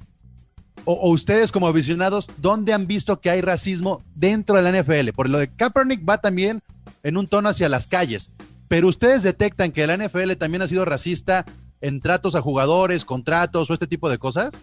[0.85, 5.09] o, ustedes como aficionados, ¿dónde han visto que hay racismo dentro de la NFL?
[5.15, 6.61] Por lo de Kaepernick va también
[7.03, 8.31] en un tono hacia las calles,
[8.67, 11.45] pero ustedes detectan que la NFL también ha sido racista
[11.81, 14.55] en tratos a jugadores, contratos o este tipo de cosas?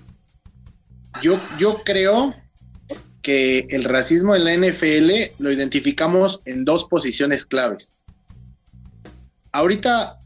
[1.20, 2.35] Yo, yo creo
[3.22, 7.94] que el racismo en la NFL lo identificamos en dos posiciones claves.
[9.52, 10.20] Ahorita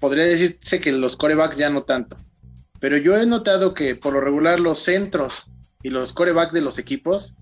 [0.00, 2.16] podría decirse que los corebacks ya no tanto,
[2.80, 5.50] pero yo he notado que por lo regular los centros
[5.82, 7.34] y los corebacks de los equipos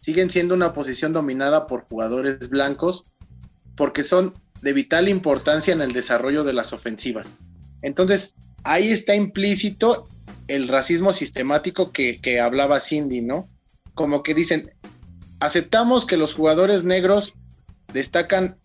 [0.00, 3.06] siguen siendo una posición dominada por jugadores blancos
[3.76, 7.36] porque son de vital importancia en el desarrollo de las ofensivas.
[7.82, 10.08] Entonces, ahí está implícito
[10.48, 13.48] el racismo sistemático que, que hablaba Cindy, ¿no?
[13.98, 14.70] Como que dicen,
[15.40, 17.34] aceptamos que los jugadores negros
[17.92, 18.56] destacan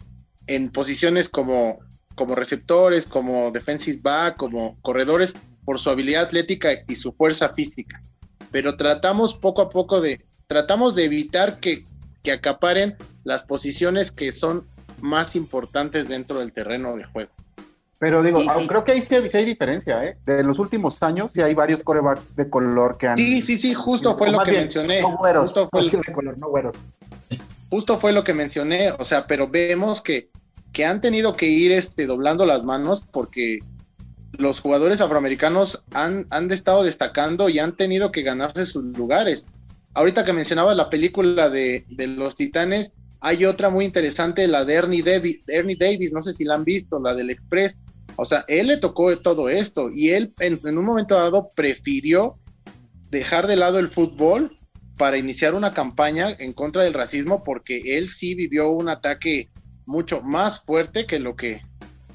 [0.46, 1.80] en posiciones como,
[2.14, 5.34] como receptores, como defensive back, como corredores,
[5.66, 8.04] por su habilidad atlética y su fuerza física.
[8.52, 11.84] Pero tratamos poco a poco de, tratamos de evitar que,
[12.22, 14.68] que acaparen las posiciones que son
[15.02, 17.32] más importantes dentro del terreno de juego.
[18.04, 20.18] Pero digo, Y- y- creo que ahí sí, sí hay diferencia, ¿eh?
[20.26, 23.18] De los últimos años sí hay varios corebacks de color que han...
[23.18, 25.00] Sí, sí, sí, justo fue O lo que bien, mencioné.
[25.02, 26.76] No güeros, Justo fue, no, sí, de color, no güeros.
[27.70, 30.28] justo fue lo que mencioné, o sea, pero vemos que,
[30.74, 33.60] que han tenido que ir este, doblando las manos porque
[34.34, 39.48] los jugadores afroamericanos han, han estado destacando y han tenido que ganarse sus lugares.
[39.94, 44.74] Ahorita que mencionabas la película de, de los Titanes, hay otra muy interesante, la de
[44.74, 47.80] Ernie Davis, Ernie Davis, no sé si la han visto, la del Express.
[48.16, 52.38] O sea, él le tocó todo esto y él en, en un momento dado prefirió
[53.10, 54.58] dejar de lado el fútbol
[54.98, 59.50] para iniciar una campaña en contra del racismo porque él sí vivió un ataque
[59.86, 61.62] mucho más fuerte que lo que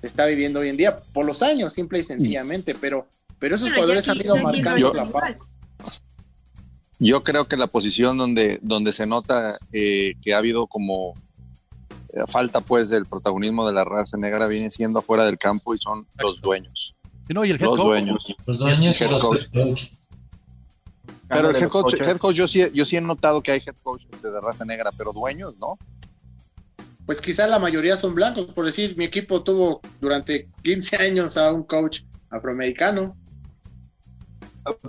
[0.02, 3.08] está viviendo hoy en día por los años simple y sencillamente pero
[3.38, 5.37] pero esos Pero jugadores han ido marcando la igual.
[6.98, 11.14] Yo creo que la posición donde, donde se nota eh, que ha habido como
[12.26, 16.07] falta pues del protagonismo de la raza negra viene siendo afuera del campo y son
[16.18, 16.94] los dueños.
[17.28, 17.87] No, y el head Los coach.
[17.87, 18.35] dueños.
[18.46, 19.42] Los dueños Head los coach.
[19.52, 19.85] head coach.
[21.28, 23.76] Pero el head coach, head coach yo, sí, yo sí he notado que hay head
[23.83, 25.78] coach de raza negra, pero dueños, ¿no?
[27.04, 31.50] pues quizá la mayoría son blancos por decir mi equipo tuvo durante 15 años a
[31.54, 33.16] un coach afroamericano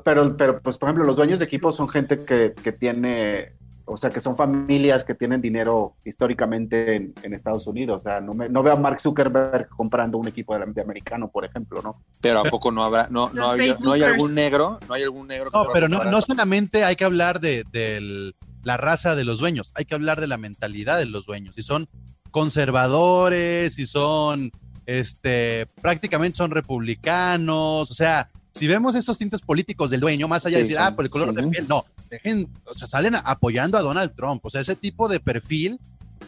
[0.04, 3.54] Pero, pero, pues, por ejemplo, los dueños de equipos son gente que, que tiene,
[3.92, 7.98] o sea, que son familias que tienen dinero históricamente en, en Estados Unidos.
[7.98, 11.30] O sea, no, me- no veo a Mark Zuckerberg comprando un equipo de, de americano,
[11.30, 12.04] por ejemplo, ¿no?
[12.22, 15.52] Pero a poco no habrá, no, hay algún negro, no hay algún negro.
[15.52, 19.40] que No, pero no, no solamente hay que hablar de, de la raza de los
[19.40, 21.56] dueños, hay que hablar de la mentalidad de los dueños.
[21.56, 21.88] Si son
[22.30, 24.52] conservadores, si son,
[24.86, 30.58] este, prácticamente son republicanos, o sea, si vemos esos tintes políticos del dueño, más allá
[30.58, 31.50] de Sí, decir, son- ah, por el color de sí.
[31.50, 35.20] piel, no, dejen, o sea, salen apoyando a Donald Trump, o sea, ese tipo de
[35.20, 35.80] perfil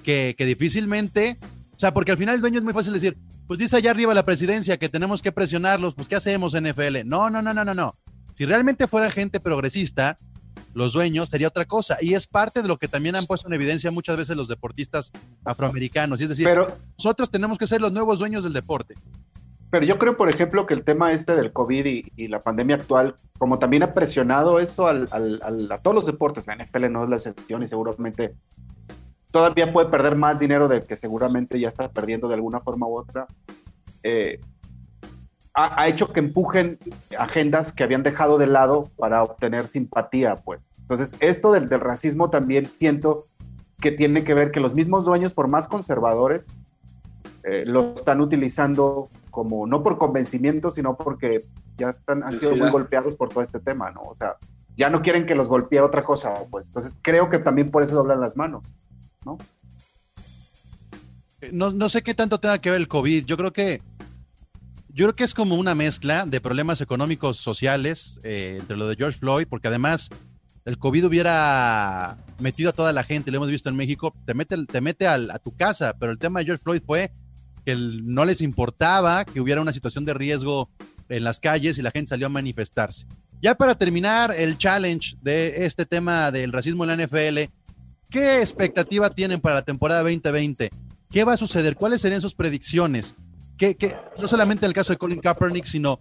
[0.03, 1.37] que, que difícilmente,
[1.75, 3.17] o sea, porque al final el dueño es muy fácil decir,
[3.47, 7.03] pues dice allá arriba la presidencia que tenemos que presionarlos, pues ¿qué hacemos NFL?
[7.05, 7.95] No, no, no, no, no, no.
[8.33, 10.17] Si realmente fuera gente progresista,
[10.73, 11.97] los dueños sería otra cosa.
[11.99, 15.11] Y es parte de lo que también han puesto en evidencia muchas veces los deportistas
[15.43, 16.21] afroamericanos.
[16.21, 18.95] Y es decir, Pero, nosotros tenemos que ser los nuevos dueños del deporte.
[19.71, 22.75] Pero yo creo, por ejemplo, que el tema este del COVID y, y la pandemia
[22.75, 26.91] actual, como también ha presionado eso al, al- al- a todos los deportes, la NFL
[26.91, 28.35] no es la excepción y seguramente
[29.31, 32.97] todavía puede perder más dinero del que seguramente ya está perdiendo de alguna forma u
[32.97, 33.25] otra.
[34.03, 34.39] eh,
[35.53, 36.77] ha, ha hecho que empujen
[37.17, 40.61] agendas que habían dejado de lado para obtener simpatía, pues.
[40.79, 43.27] Entonces, esto del, del racismo también siento
[43.79, 46.47] que tiene que ver que los mismos dueños, por más conservadores,
[47.43, 52.69] eh, lo están utilizando como no por convencimiento, sino porque ya están, han sido muy
[52.69, 54.01] golpeados por todo este tema, ¿no?
[54.01, 54.35] O sea,
[54.77, 56.67] ya no quieren que los golpee otra cosa, pues.
[56.67, 58.63] Entonces, creo que también por eso doblan las manos,
[59.25, 59.37] ¿no?
[61.51, 63.25] No, no sé qué tanto tenga que ver el COVID.
[63.25, 63.81] Yo creo que
[64.93, 68.95] yo creo que es como una mezcla de problemas económicos sociales eh, entre lo de
[68.97, 70.09] George Floyd, porque además
[70.65, 74.65] el COVID hubiera metido a toda la gente, lo hemos visto en México, te mete,
[74.65, 77.09] te mete al- a tu casa, pero el tema de George Floyd fue
[77.65, 80.69] que no les importaba que hubiera una situación de riesgo
[81.09, 83.05] en las calles y la gente salió a manifestarse.
[83.41, 87.49] Ya para terminar el challenge de este tema del racismo en la NFL,
[88.09, 90.69] ¿qué expectativa tienen para la temporada 2020?
[91.09, 91.75] ¿Qué va a suceder?
[91.75, 93.15] ¿Cuáles serían sus predicciones?
[93.57, 95.99] ¿Qué, qué- no solamente en el caso de Colin Kaepernick, sino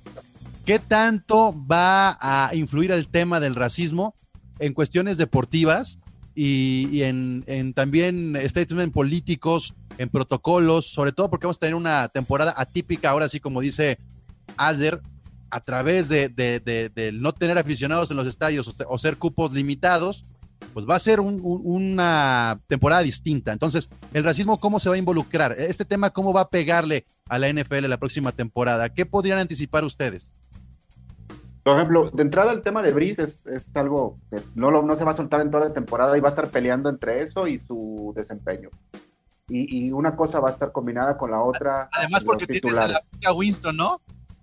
[0.64, 4.14] qué tanto va a influir el tema del racismo
[4.58, 5.98] en cuestiones deportivas
[6.34, 12.54] y, en, también statements políticos, en protocolos, sobre todo porque vamos a tener una temporada
[12.56, 13.98] atípica, ahora sí, como dice
[14.56, 15.00] Alder,
[15.50, 20.24] a través de, no tener aficionados en los estadios o, ser cupos limitados,
[20.72, 23.52] pues va a ser un- una temporada distinta.
[23.52, 25.56] Entonces, el racismo, ¿cómo se va a involucrar?
[25.58, 28.88] Este tema, ¿cómo va a pegarle a la NFL la próxima temporada?
[28.88, 30.32] ¿Qué podrían anticipar ustedes?
[31.62, 34.96] Por ejemplo, de entrada el tema de Brice es, es algo que no, lo- no
[34.96, 37.46] se va a soltar en toda la temporada y va a estar peleando entre eso
[37.46, 38.70] y su desempeño.
[39.48, 41.88] Y, y una cosa va a estar combinada con la otra.
[41.92, 44.00] Además, porque tienes a la a Winston, ¿no?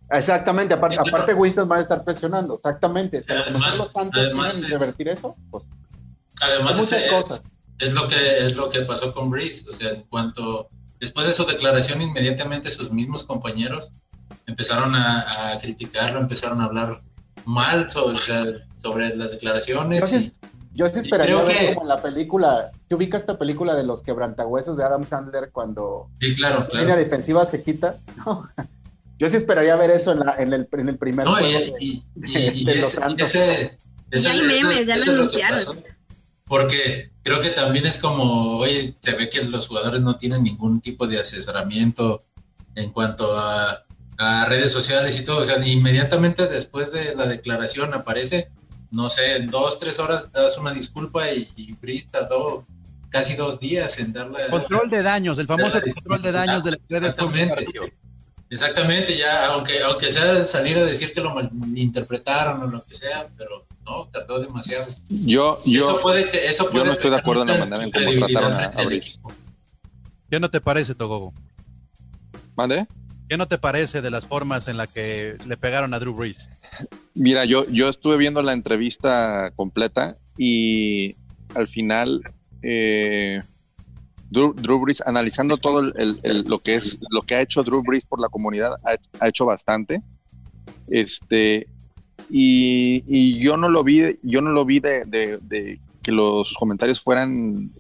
[0.10, 1.10] Exactamente, aparte, claro.
[1.10, 3.22] aparte Winston van a estar presionando, exactamente.
[3.24, 5.66] Si Además- los Santos además es- revertir eso, pues
[6.42, 7.44] Además, muchas es, cosas.
[7.80, 9.68] es lo que es lo que pasó con Breeze.
[9.70, 13.92] O sea, en cuanto después de su declaración, inmediatamente sus mismos compañeros
[14.52, 17.02] empezaron a, a criticarlo, empezaron a hablar
[17.46, 20.02] mal sobre, las declaraciones.
[20.02, 23.38] Yo sí, y- yo sí esperaría ver que- como en la película, ¿te ubica esta
[23.38, 26.86] película de los quebrantahuesos de Adam Sandler cuando sí, claro, la claro.
[26.86, 27.98] línea defensiva se quita?
[28.26, 28.50] No.
[29.20, 31.52] Yo sí esperaría ver eso en, la- en, el, en el primer No, juego y,
[31.52, 33.34] de- y- de- y- y de los Santos.
[33.36, 33.78] ese-
[34.12, 35.64] Ya hay es- memes, ya lo anunciaron.
[36.46, 40.80] Porque creo que también es como, oye, se ve que los jugadores no tienen ningún
[40.82, 42.24] tipo de asesoramiento
[42.76, 43.84] en cuanto a,
[44.18, 45.42] a redes sociales y todo.
[45.42, 48.50] O sea, inmediatamente después de la declaración aparece,
[48.92, 52.66] no sé, en dos, tres horas das una disculpa y, y Brice tardó
[53.10, 54.50] casi dos días en darle...
[54.50, 57.66] Control de daños, el famoso control de daños de las redes Exactamente.
[58.50, 63.28] Exactamente, ya, aunque, aunque sea salir a decir que lo malinterpretaron o lo que sea,
[63.38, 64.86] pero no, tardó demasiado.
[65.10, 67.92] Yo, yo, eso puede que, eso yo no estoy de acuerdo en la manera en
[67.92, 69.20] cómo trataron a- a Brice.
[70.30, 71.34] ¿Qué no te parece, Togogo?
[72.56, 72.88] ¿Mande?
[73.28, 76.50] ¿Qué no te parece de las formas en las que le pegaron a Drew Brees?
[77.14, 81.16] Mira, yo, yo estuve viendo la entrevista completa y
[81.54, 82.22] al final
[82.62, 83.42] eh,
[84.30, 88.30] Drew, Brees, analizando todo lo que es lo que ha hecho Drew Brees por la
[88.30, 88.76] comunidad,
[89.20, 90.02] ha, hecho bastante.
[90.88, 91.68] Este
[92.30, 97.72] y, y yo no lo vi, yo no lo vi de que los comentarios fueran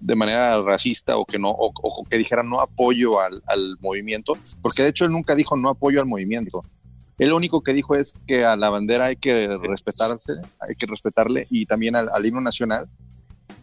[0.00, 4.82] de manera racista o que no, o, que dijeran no apoyo al, al movimiento, porque
[4.82, 6.62] de hecho él nunca dijo no apoyo al movimiento.
[7.18, 10.86] Él lo único que dijo es que a la bandera hay que respetarse, hay que
[10.86, 12.88] respetarle y también al, himno nacional.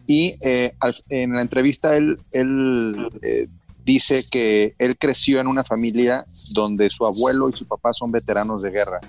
[0.06, 0.74] Y eh,
[1.08, 3.48] en la entrevista él, él eh,
[3.84, 8.60] dice que él creció en una familia donde su abuelo y su papá son veteranos
[8.60, 9.00] de guerra.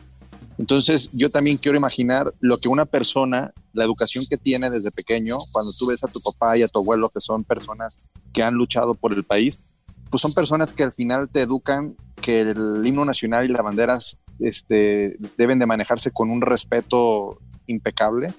[0.58, 5.36] Entonces yo también quiero imaginar lo que una persona, la educación que tiene desde pequeño,
[5.52, 8.00] cuando tú ves a tu papá y a tu abuelo, que son personas
[8.34, 9.62] que han luchado por el país,
[10.10, 14.18] pues son personas que al final te educan que el himno nacional y las banderas
[14.39, 17.38] este, deben de manejarse con un respeto
[17.68, 18.34] impecable.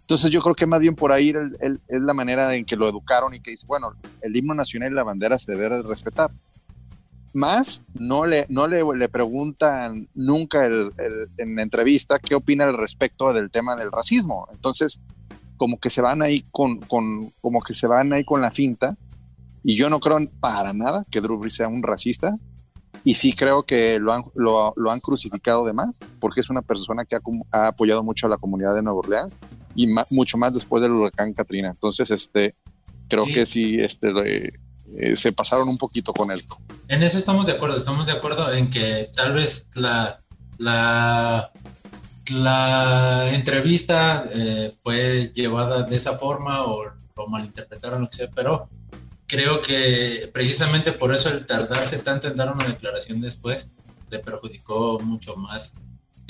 [0.00, 3.32] Entonces yo creo que más bien por ahí es la manera en que lo educaron
[3.32, 6.32] y que dice, bueno, el himno nacional y la bandera se debe de respetar.
[7.32, 12.64] Más, no le, no le, le preguntan nunca el- el- en la entrevista qué opina
[12.64, 14.48] al respecto del tema del racismo.
[14.52, 15.00] Entonces,
[15.56, 18.96] como que se van ahí con, con, como que se van ahí con la finta.
[19.62, 22.36] Y yo no creo para nada que Drew Brees sea un racista.
[23.04, 26.60] Y sí creo que lo han, lo, lo han crucificado de más, porque es una
[26.62, 29.36] persona que ha, apoyado mucho a la comunidad de Nueva Orleans
[29.74, 31.70] y ma- mucho más después del huracán Katrina.
[31.70, 32.56] Entonces, este,
[33.08, 33.32] creo Sí.
[33.34, 34.12] que sí, este,
[35.00, 36.44] eh, se pasaron un poquito con él.
[36.88, 40.20] En eso estamos de acuerdo, estamos de acuerdo en que tal vez la,
[40.58, 41.50] la,
[42.28, 46.84] la entrevista eh, fue llevada de esa forma o
[47.16, 48.68] lo malinterpretaron, lo que sea, pero
[49.26, 53.70] creo que precisamente por eso el tardarse tanto en dar una declaración después
[54.10, 55.74] le perjudicó mucho más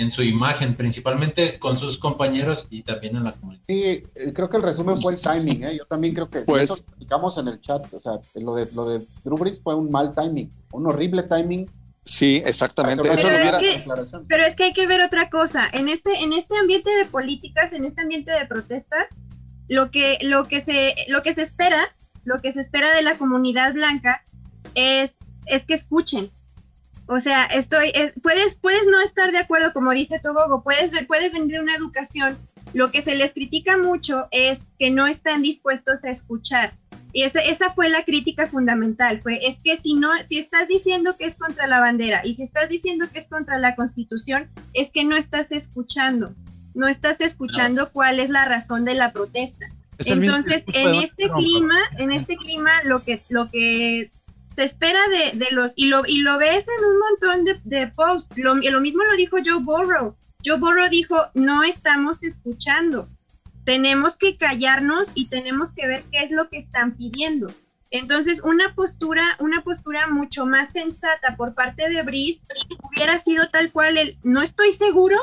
[0.00, 3.62] en su imagen, principalmente con sus compañeros y también en la comunidad.
[3.68, 5.76] Sí, eh, creo que el resumen fue el timing, ¿eh?
[5.76, 8.88] Yo también creo que Pues- eso explicamos en el chat, o sea, lo de, lo
[8.88, 11.70] de Drew Brees fue un mal timing, un horrible timing.
[12.04, 13.02] Sí, exactamente.
[13.12, 14.24] Eso Pero es que- declaración.
[14.26, 15.68] Pero es que hay que ver otra cosa.
[15.72, 19.04] En este, en este ambiente de políticas, en este ambiente de protestas,
[19.68, 21.78] lo que, lo que se, lo que se espera,
[22.24, 24.24] lo que se espera de la comunidad blanca
[24.74, 26.30] es, es que escuchen.
[27.10, 31.06] O sea, estoy, es- puedes, puedes no estar de acuerdo, como dice Togogo, puedes, ver-
[31.08, 32.38] puedes venir una educación.
[32.72, 36.74] Lo que se les critica mucho es que no están dispuestos a escuchar.
[37.12, 41.16] Y esa, esa fue la crítica fundamental, fue, es que si no, si estás diciendo
[41.18, 44.92] que es contra la bandera y si estás diciendo que es contra la constitución, es
[44.92, 46.32] que no estás escuchando,
[46.74, 49.66] no estás escuchando cuál es la razón de la protesta.
[49.98, 54.12] Es Entonces, en de este clima, en este clima, lo que, lo que
[54.60, 58.80] se espera de, los, y lo, ves en un montón de, de posts, lo, lo
[58.82, 60.14] mismo lo dijo Joe Burrow.
[60.44, 63.08] Joe Burrow dijo, no estamos escuchando.
[63.64, 67.50] tenemos que callarnos y tenemos que ver qué es lo que están pidiendo.
[67.90, 72.44] Entonces, una postura, una postura mucho más sensata por parte de Brice
[72.82, 75.16] hubiera sido tal cual el no estoy seguro,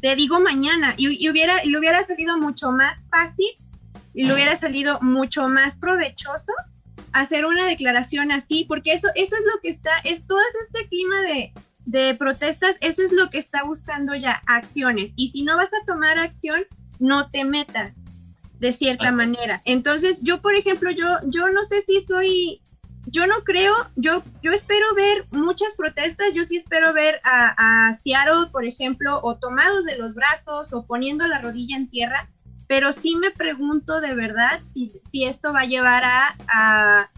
[0.00, 3.50] te digo mañana, y, y hubiera, le hubiera salido mucho más fácil
[4.14, 6.54] y le hubiera salido mucho más provechoso
[7.12, 11.20] hacer una declaración así, porque eso, eso es lo que está, es todo este clima
[11.22, 11.52] de,
[11.84, 15.12] de protestas, eso es lo que está buscando ya, acciones.
[15.16, 16.66] Y si no vas a tomar acción,
[16.98, 17.96] no te metas
[18.60, 19.62] de cierta manera.
[19.64, 22.60] Entonces, yo, por ejemplo, yo, yo no sé si soy,
[23.06, 27.94] yo no creo, yo, yo espero ver muchas protestas, yo sí espero ver a, a
[27.94, 32.28] Seattle, por ejemplo, o tomados de los brazos o poniendo la rodilla en tierra,
[32.68, 37.10] pero sí me pregunto de verdad si, si esto va a llevar a, a,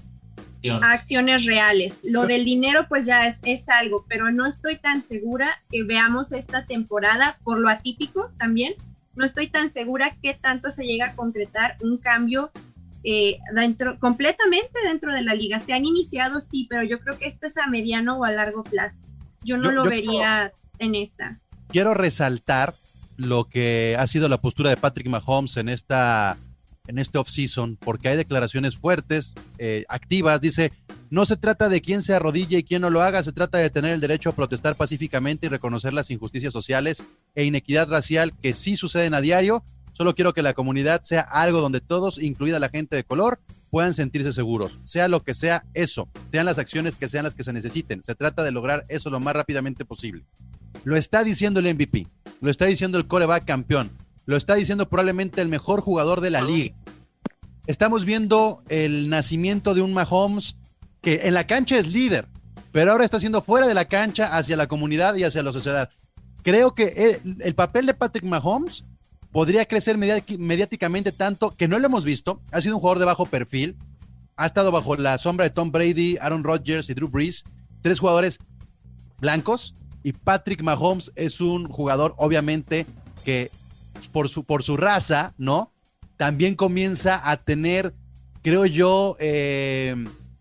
[0.81, 1.99] a acciones reales.
[2.05, 6.33] Lo del dinero pues ya es, es, algo, pero no estoy tan segura que veamos
[6.33, 8.75] esta temporada por lo atípico también.
[9.17, 12.53] No estoy tan segura que tanto se llega a concretar un cambio
[13.03, 15.59] eh, dentro, completamente dentro de la liga.
[15.59, 18.63] Se han iniciado, sí, pero yo creo que esto es a mediano o a largo
[18.63, 19.01] plazo.
[19.43, 21.41] Yo no yo, lo yo vería en esta.
[21.69, 22.75] Quiero resaltar
[23.21, 26.39] lo que ha sido la postura de Patrick Mahomes en esta
[26.87, 30.41] en este offseason, porque hay declaraciones fuertes, eh, activas.
[30.41, 30.73] Dice:
[31.11, 33.71] No se trata de quién se arrodille y quién no lo haga, se trata de
[33.71, 37.05] tener el derecho a protestar pacíficamente y reconocer las injusticias sociales
[37.35, 39.63] e inequidad racial que sí suceden a diario.
[39.93, 43.39] Solo quiero que la comunidad sea algo donde todos, incluida la gente de color,
[43.71, 44.81] puedan sentirse seguros.
[44.85, 48.03] Sea lo que sea eso, sean las acciones que sean las que se necesiten.
[48.03, 50.25] Se trata de lograr eso lo más rápidamente posible.
[50.85, 52.07] Lo está diciendo el MVP,
[52.41, 53.91] lo está diciendo el coreback campeón,
[54.27, 56.75] lo está diciendo probablemente el mejor jugador de la liga.
[57.67, 60.59] Estamos viendo el nacimiento de un Mahomes
[61.03, 62.27] que en la cancha es líder,
[62.73, 65.91] pero ahora está siendo fuera de la cancha hacia la comunidad y hacia la sociedad.
[66.43, 68.85] Creo que el, el papel de Patrick Mahomes
[69.33, 72.41] podría crecer mediáticamente tanto que no lo hemos visto.
[72.51, 73.77] Ha sido un jugador de bajo perfil,
[74.37, 77.45] ha estado bajo la sombra de Tom Brady, Aaron Rodgers y Drew Brees,
[77.83, 78.39] tres jugadores
[79.19, 82.87] blancos, y Patrick Mahomes es un jugador, obviamente,
[83.25, 83.51] que
[84.13, 85.73] por su, por su raza, ¿no?
[86.17, 87.95] También comienza a tener,
[88.43, 89.95] creo yo, eh,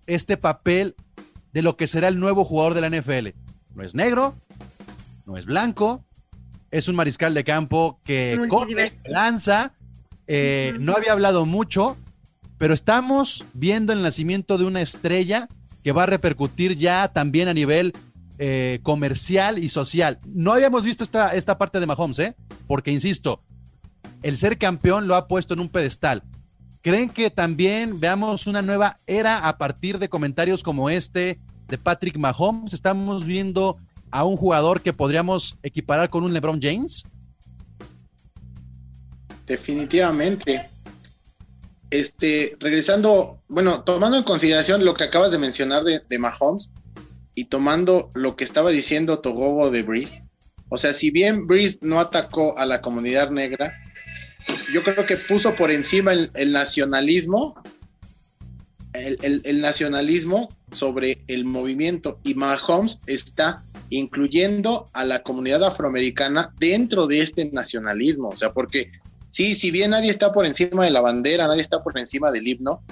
[0.07, 0.95] este papel
[1.53, 3.29] de lo que será el nuevo jugador de la NFL.
[3.75, 4.35] No es negro,
[5.25, 6.05] no es blanco,
[6.71, 9.73] es un mariscal de campo que corre, lanza,
[10.27, 11.97] eh, no había hablado mucho,
[12.57, 15.47] pero estamos viendo el nacimiento de una estrella
[15.83, 17.93] que va a repercutir ya también a nivel
[18.41, 20.17] eh, comercial y social.
[20.25, 22.35] No habíamos visto esta, esta parte de Mahomes, ¿eh?
[22.67, 23.43] Porque, insisto,
[24.23, 26.23] el ser campeón lo ha puesto en un pedestal.
[26.81, 32.17] ¿Creen que también veamos una nueva era a partir de comentarios como este de Patrick
[32.17, 32.71] Mahomes?
[32.71, 33.77] Estamos viendo
[34.09, 37.03] a un jugador que podríamos equiparar con un LeBron James.
[39.45, 40.69] Definitivamente.
[41.89, 46.71] Este, regresando, bueno, tomando en consideración lo que acabas de mencionar de, de Mahomes,
[47.39, 50.23] y tomando lo que estaba diciendo Togobo de Breeze,
[50.67, 53.71] o sea, si bien Breeze no atacó a la comunidad negra,
[54.73, 57.55] yo creo que puso por encima el, nacionalismo,
[58.91, 67.07] el, el, nacionalismo sobre el movimiento y Mahomes está incluyendo a la comunidad afroamericana dentro
[67.07, 68.91] de este nacionalismo, o sea, porque
[69.29, 72.45] sí, si bien nadie está por encima de la bandera, nadie está por encima del
[72.45, 72.83] himno,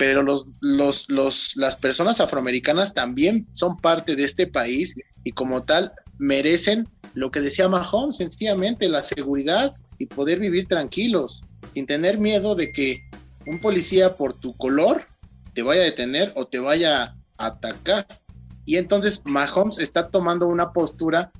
[0.00, 5.64] pero los, los, los, las personas afroamericanas también son parte de este país y como
[5.64, 11.42] tal merecen lo que decía Mahomes, sencillamente la seguridad y poder vivir tranquilos,
[11.74, 13.02] sin tener miedo de que
[13.46, 15.02] un policía por tu color
[15.52, 18.06] te vaya a detener o te vaya a atacar.
[18.64, 21.30] Y entonces Mahomes está tomando una postura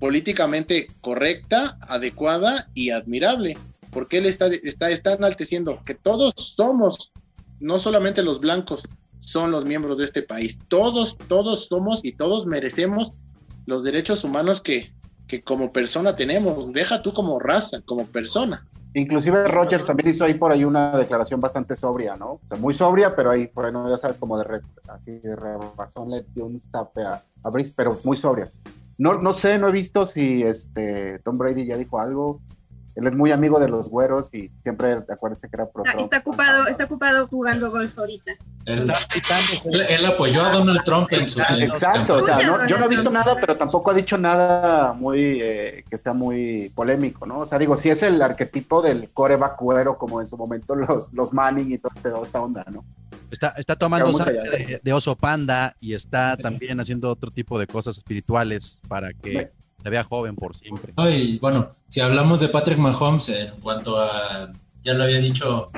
[0.00, 3.56] políticamente correcta, adecuada y admirable,
[3.92, 7.12] porque él está, está, está enalteciendo que todos somos
[7.60, 8.88] no solamente los blancos
[9.20, 13.12] son los miembros de este país, todos, todos somos y todos merecemos
[13.66, 14.92] los derechos humanos que,
[15.26, 18.66] que como persona tenemos, deja tú como raza, como persona.
[18.94, 22.40] Inclusive Rogers también hizo ahí por ahí una declaración bastante sobria, ¿no?
[22.58, 23.88] Muy sobria, pero ahí fue, ¿no?
[23.88, 27.98] ya sabes, como de así de rebasón le dio un zape a, a Brice, pero
[28.04, 28.50] muy sobria.
[28.96, 32.40] No, no sé, no he visto si este Tom Brady ya dijo algo,
[32.98, 36.18] él es muy amigo de los güeros y siempre acuérdese que era pro, está, está
[36.18, 38.32] ocupado está ocupado jugando golf ahorita.
[38.64, 38.92] Él,
[39.72, 42.88] él, él apoyó a Donald Trump en sus exacto o sea no, yo no he
[42.88, 47.46] visto nada pero tampoco ha dicho nada muy eh, que sea muy polémico no o
[47.46, 51.32] sea digo si es el arquetipo del coreback cuero como en su momento los los
[51.32, 51.94] Manning y toda
[52.24, 52.84] esta onda no
[53.30, 57.98] Está, está tomando de, de, oso panda y está también haciendo otro tipo de cosas
[57.98, 60.92] espirituales para que se vea joven por siempre.
[61.10, 64.52] Y bueno, si hablamos de Patrick Mahomes en cuanto a
[64.82, 65.70] ya lo había dicho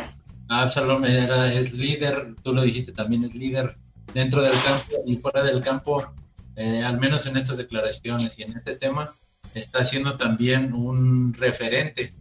[0.49, 3.77] Absalom, era, es líder, tú lo dijiste también, es líder
[4.13, 6.13] dentro del campo y fuera del campo,
[6.57, 9.15] eh, al menos en estas declaraciones y en este tema,
[9.55, 12.15] está siendo también un referente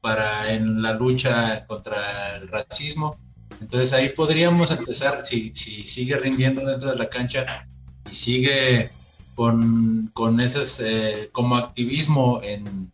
[0.00, 3.18] para en la lucha contra el racismo.
[3.60, 7.68] Entonces ahí podríamos empezar, si, si sigue rindiendo dentro de la cancha
[8.10, 8.90] y sigue
[9.38, 12.90] con, con ese como activismo en,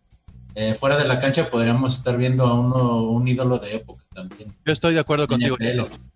[0.55, 4.55] eh, fuera de la cancha, podríamos estar viendo a uno, un ídolo de época también.
[4.66, 5.57] Yo estoy de acuerdo contigo.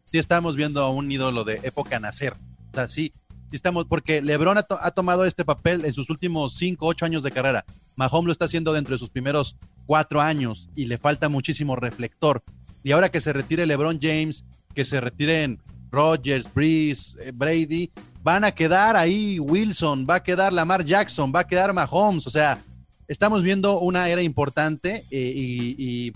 [0.04, 2.34] Sí estamos viendo a un ídolo de época nacer.
[2.72, 3.14] O sea, sí,
[3.52, 7.30] estamos, porque LeBron ha, ha, tomado este papel en sus últimos 5, 8 años de
[7.30, 7.64] carrera.
[7.96, 9.56] Mahomes lo está haciendo dentro de sus primeros
[9.86, 12.42] 4 años y le falta muchísimo reflector.
[12.84, 15.58] Y ahora que se retire LeBron James, que se retiren
[15.90, 17.90] Rodgers, Breeze, eh, Brady,
[18.28, 22.26] van a quedar ahí Wilson, va a quedar Lamar Jackson, va a quedar Mahomes.
[22.26, 22.62] O sea,
[23.06, 26.12] estamos viendo una era importante eh, y, y,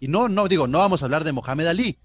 [0.00, 1.98] y, no, no digo, no vamos a hablar de Mohamed Ali.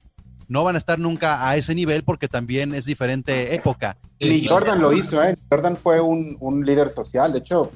[0.48, 3.98] No van a estar nunca a ese nivel porque también es diferente época.
[4.20, 5.36] Ni Jordan lo hizo, ¿eh?
[5.50, 7.72] Jordan fue un, un líder social, de hecho,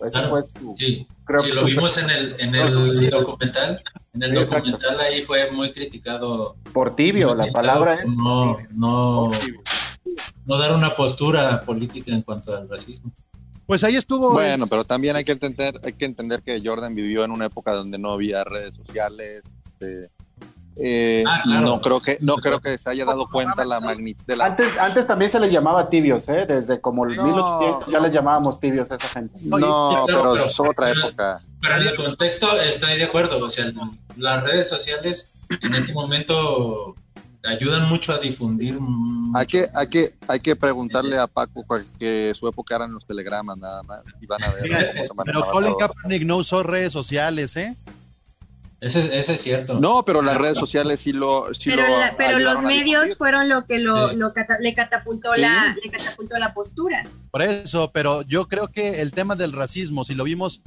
[0.00, 3.10] eso Claro, fue su, sí, creo sí, que lo su- vimos en el, en el
[3.10, 3.82] documental.
[4.12, 4.70] En el Sí, exacto.
[4.70, 6.56] documental ahí fue muy criticado.
[6.74, 8.68] por tibio, la palabra es no, tibio.
[8.74, 9.60] no, Por tibio.
[10.46, 13.10] No dar una postura política en cuanto al racismo.
[13.66, 14.32] Pues ahí estuvo.
[14.32, 17.72] Bueno, pero también hay que entender, hay que entender que Jordan vivió en una época
[17.72, 19.42] donde no había redes sociales.
[19.78, 20.10] este,
[20.76, 21.60] eh, Ah, claro.
[21.66, 24.46] No creo que, no creo que se haya dado cuenta la magnitud de la.
[24.46, 26.46] Antes, antes también se les llamaba tibios, ¿eh?
[26.48, 27.24] Desde como el No.
[27.24, 29.38] 1800 ya les llamábamos tibios a esa gente.
[29.42, 31.42] No, pero pero- es otra época.
[31.60, 33.44] Pero en el contexto estoy de acuerdo.
[33.44, 33.70] O sea,
[34.16, 35.30] las redes sociales
[35.62, 36.94] en este momento
[37.44, 38.78] ayudan mucho a difundir.
[39.34, 43.06] Hay que, hay que, hay que preguntarle a Paco cuál- que su época eran los
[43.06, 45.74] telegramas nada más y van a ver cómo se Pero Colin.
[45.78, 47.76] Kaepernick no usó redes sociales, ¿eh?
[48.80, 49.78] Ese, es- ese es cierto.
[49.78, 53.48] No, pero las redes sociales sí lo, sí pero lo la- pero los medios fueron
[53.48, 54.16] lo que lo, Sí.
[54.16, 55.42] lo cata- le catapultó Sí.
[55.42, 57.06] la le catapultó la postura.
[57.30, 60.62] Por eso, pero yo creo que el tema del racismo, si lo vimos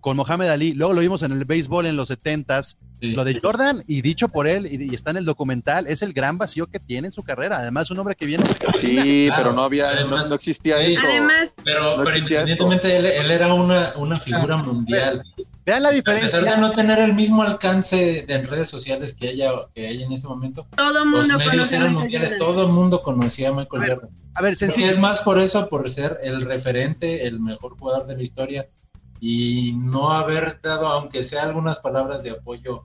[0.00, 3.12] con Mohamed Ali, luego lo vimos en el béisbol en los 70s, Sí.
[3.12, 6.12] lo de Jordan, y dicho por él, y, y está en el documental, es el
[6.12, 7.58] gran vacío que tiene en su carrera.
[7.58, 8.42] Además, un hombre que viene.
[8.80, 9.42] Sí, Claro.
[9.42, 10.92] pero no había, no, Además, no existía sí.
[10.94, 11.00] eso.
[11.08, 15.22] Además, Pero, No pero independientemente, él, él era una, una figura mundial.
[15.64, 16.56] Vean la A pesar de diferencia.
[16.56, 20.26] no tener el mismo alcance de en redes sociales que haya que hay en este
[20.26, 22.46] momento, todo el los mundo medios conoce a eran Michael mundiales, Jordan.
[22.54, 24.10] todo el mundo conocía a Michael Jordan.
[24.34, 24.90] A ver, sencillo.
[24.90, 28.66] es más por eso, por ser el referente, el mejor jugador de la historia
[29.20, 32.84] y no haber dado, aunque sea algunas palabras de apoyo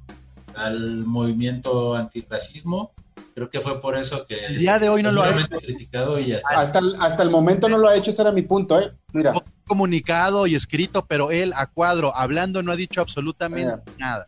[0.56, 2.92] al movimiento antirracismo.
[3.36, 6.34] Creo que fue por eso que El día de hoy no lo ha criticado y
[6.34, 8.92] hasta Hasta el, hasta el momento no lo ha hecho, ese era mi punto, ¿eh?
[9.12, 9.34] Mira,
[9.66, 14.28] comunicado y escrito, pero él a cuadro, hablando, no ha dicho absolutamente nada.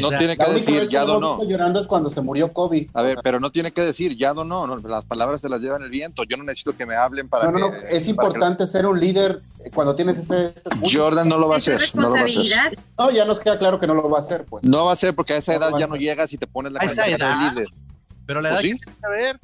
[0.00, 1.36] No O sea, tiene que decir, que ya no donó.
[1.38, 2.88] visto llorando es cuando se murió Kobe.
[2.94, 5.82] A ver, pero no tiene que decir, ya donó, no, las palabras se las llevan
[5.82, 6.24] el viento.
[6.24, 8.86] Yo no necesito que me hablen para No, no, no, que- es que- importante ser
[8.86, 9.40] un líder
[9.74, 10.54] cuando tienes ese...
[10.90, 12.78] Jordan no lo va a hacer, no lo va a hacer.
[12.98, 14.64] No, ya nos queda claro que no lo va a hacer, pues.
[14.64, 16.72] No va a ser porque a esa No edad ya no llegas y te pones
[16.72, 17.52] la A esa camiseta de edad.
[17.52, 17.68] líder.
[18.26, 18.78] Pero la edad Pues sí.
[18.78, 19.38] que que ver.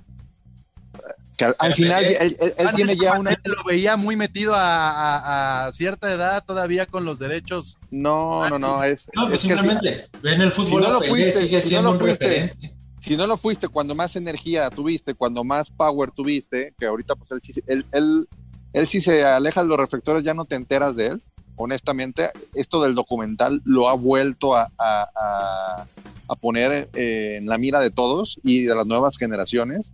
[1.39, 3.41] Que al, al final él, él- él tiene ya una...
[3.45, 7.79] Lo veía muy metido a, a- a cierta edad todavía con los derechos.
[7.93, 8.83] No, no, no.
[8.83, 11.61] Es, No, pues es que si- simplemente ven el fútbol, si no lo fuiste, sigue
[11.61, 12.55] si no lo fuiste,
[13.01, 17.31] si no lo fuiste cuando más energía tuviste, cuando más power tuviste, que ahorita pues
[17.31, 18.29] él sí, él, él,
[18.73, 21.23] él sí se aleja de los reflectores, ya no te enteras de él.
[21.55, 25.87] Honestamente, esto del documental lo ha vuelto a, a- a-
[26.31, 29.93] a poner eh, en la mira de todos y de las nuevas generaciones.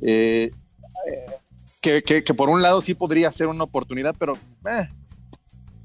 [0.00, 0.52] Eh,
[1.80, 4.34] que, que- que por un lado sí podría ser una oportunidad, pero
[4.68, 4.88] eh,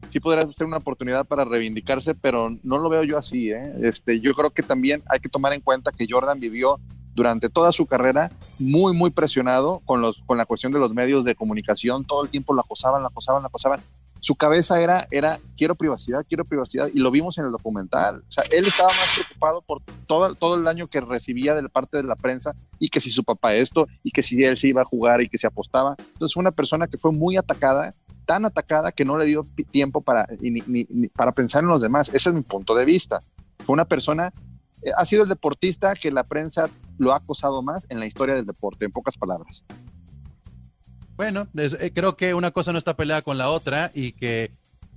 [0.10, 3.52] sí podría ser una oportunidad para reivindicarse, pero no lo veo yo así.
[3.52, 3.74] ¿eh?
[3.84, 6.80] Este, yo creo que también hay que tomar en cuenta que Jordan vivió
[7.16, 11.26] durante toda su carrera muy, muy presionado con, los, con la cuestión de los medios
[11.26, 12.06] de comunicación.
[12.06, 13.82] Todo el tiempo lo acosaban, lo acosaban, lo acosaban.
[14.22, 18.20] Su cabeza era, era, quiero privacidad, quiero privacidad, y lo vimos en el documental.
[18.28, 21.98] O sea, él estaba más preocupado por todo, todo el daño que recibía de parte
[21.98, 24.82] de la prensa y que si su papá esto, y que si él se iba
[24.82, 25.96] a jugar y que se apostaba.
[26.00, 27.96] Entonces fue una persona que fue muy atacada,
[28.26, 31.82] tan atacada que no le dio tiempo para, ni- ni- ni para pensar en los
[31.82, 32.10] demás.
[32.14, 33.22] Ese es mi punto de vista.
[33.66, 34.34] Fue una persona,
[34.84, 38.36] eh, ha sido el deportista que la prensa lo ha acosado más en la historia
[38.36, 39.64] del deporte, en pocas palabras.
[41.20, 44.52] Bueno, es- eh, creo que una cosa no está peleada con la otra y que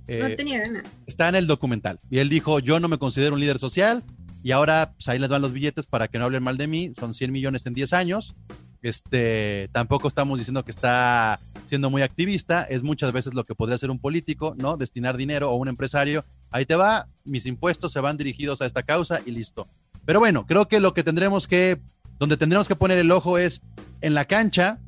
[0.07, 0.85] eh, no tenía ganas.
[1.05, 1.99] está en el documental.
[2.09, 4.05] Y él dijo, yo no me considero un líder social
[4.41, 6.93] y ahora pues, ahí les van los billetes para que no hablen mal de mí.
[6.97, 8.35] Son 100 millones en 10 años.
[8.81, 12.61] Este, tampoco estamos diciendo que está siendo muy activista.
[12.63, 14.77] Es muchas veces lo que podría ser un político, ¿no?
[14.77, 16.23] Destinar dinero o un empresario.
[16.51, 19.67] Ahí te va, mis impuestos se van dirigidos a esta causa y listo.
[20.05, 21.81] Pero bueno, creo que lo que tendremos que,
[22.17, 23.61] donde tendremos que poner el ojo es
[23.99, 24.79] en la cancha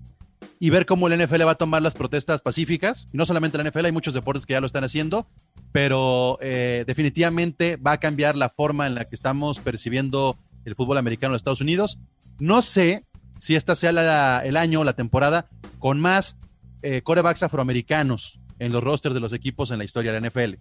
[0.60, 3.08] y ver cómo el NFL va a tomar las protestas pacíficas.
[3.14, 5.28] Y no solamente la NFL, hay muchos deportes que ya lo están haciendo,
[5.72, 10.98] pero eh, definitivamente va a cambiar la forma en la que estamos percibiendo el fútbol
[10.98, 12.00] americano en los Estados Unidos.
[12.40, 13.06] No sé
[13.40, 15.48] si esta sea la- el año o la temporada
[15.80, 16.38] con más
[16.82, 20.56] eh, corebacks afroamericanos en los rosters de los equipos en la historia de la NFL.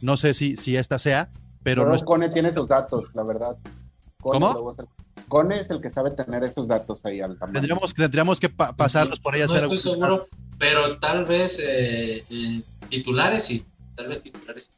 [0.00, 1.30] No sé si, si esta sea,
[1.62, 3.56] pero Pero no es- Cone tiene esos datos, la verdad.
[4.20, 4.74] Cone ¿Cómo?
[5.28, 7.54] Luego es el- Cone es el que sabe tener esos datos ahí al tamaño.
[7.60, 11.24] tendríamos, tendríamos que pa- pasarlos por ahí a No hacer estoy algún- seguro, pero tal
[11.24, 13.64] vez eh, eh, titulares sí.
[13.96, 14.70] Tal vez titulares sí.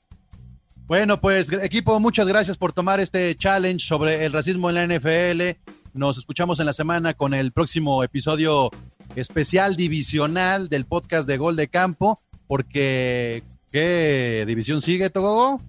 [0.87, 5.57] Bueno, pues equipo, muchas gracias por tomar este challenge sobre el racismo en la NFL.
[5.93, 8.71] Nos escuchamos en la semana con el próximo episodio
[9.15, 15.61] especial divisional del podcast de Gol de Campo, porque ¿qué división sigue, Togogo?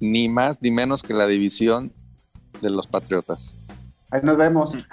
[0.00, 1.92] Ni más ni menos que la división
[2.60, 3.52] de los Patriotas.
[4.10, 4.78] Ahí nos vemos.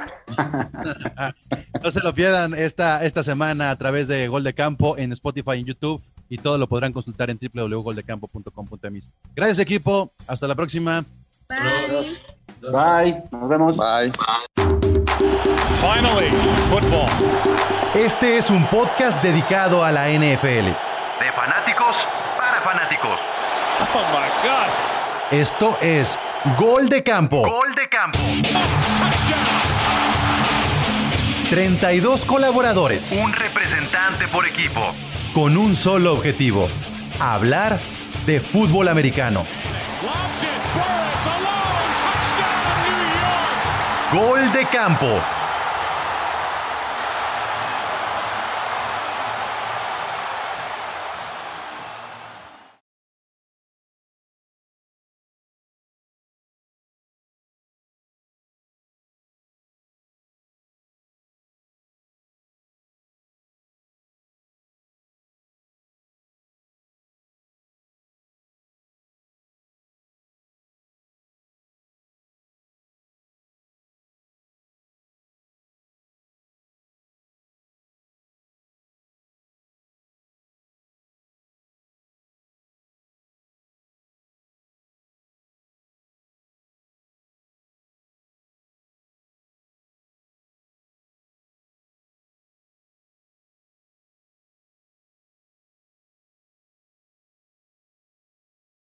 [1.83, 5.51] No se lo pierdan esta, esta semana a través de Gol de Campo en Spotify
[5.55, 9.09] y en YouTube y todo lo podrán consultar en www.goldecampo.com.mx.
[9.35, 11.05] Gracias equipo, hasta la próxima.
[11.49, 12.71] Bye.
[12.71, 13.77] Bye, nos vemos.
[13.77, 14.11] Bye.
[15.79, 16.29] Finally,
[16.69, 17.07] football.
[17.93, 20.47] Este es un podcast dedicado a la NFL.
[20.47, 21.95] De fanáticos
[22.37, 23.19] para fanáticos.
[23.93, 25.39] Oh my God.
[25.39, 26.17] Esto es
[26.55, 27.41] Gol de Campo.
[27.41, 28.19] Gol de campo.
[28.19, 29.43] Touchdown.
[31.49, 34.93] 32 colaboradores Un representante por equipo.
[35.33, 36.67] con un solo objetivo.
[37.19, 37.79] Hablar
[38.25, 39.43] de fútbol americano.
[44.11, 45.19] Gol de Campo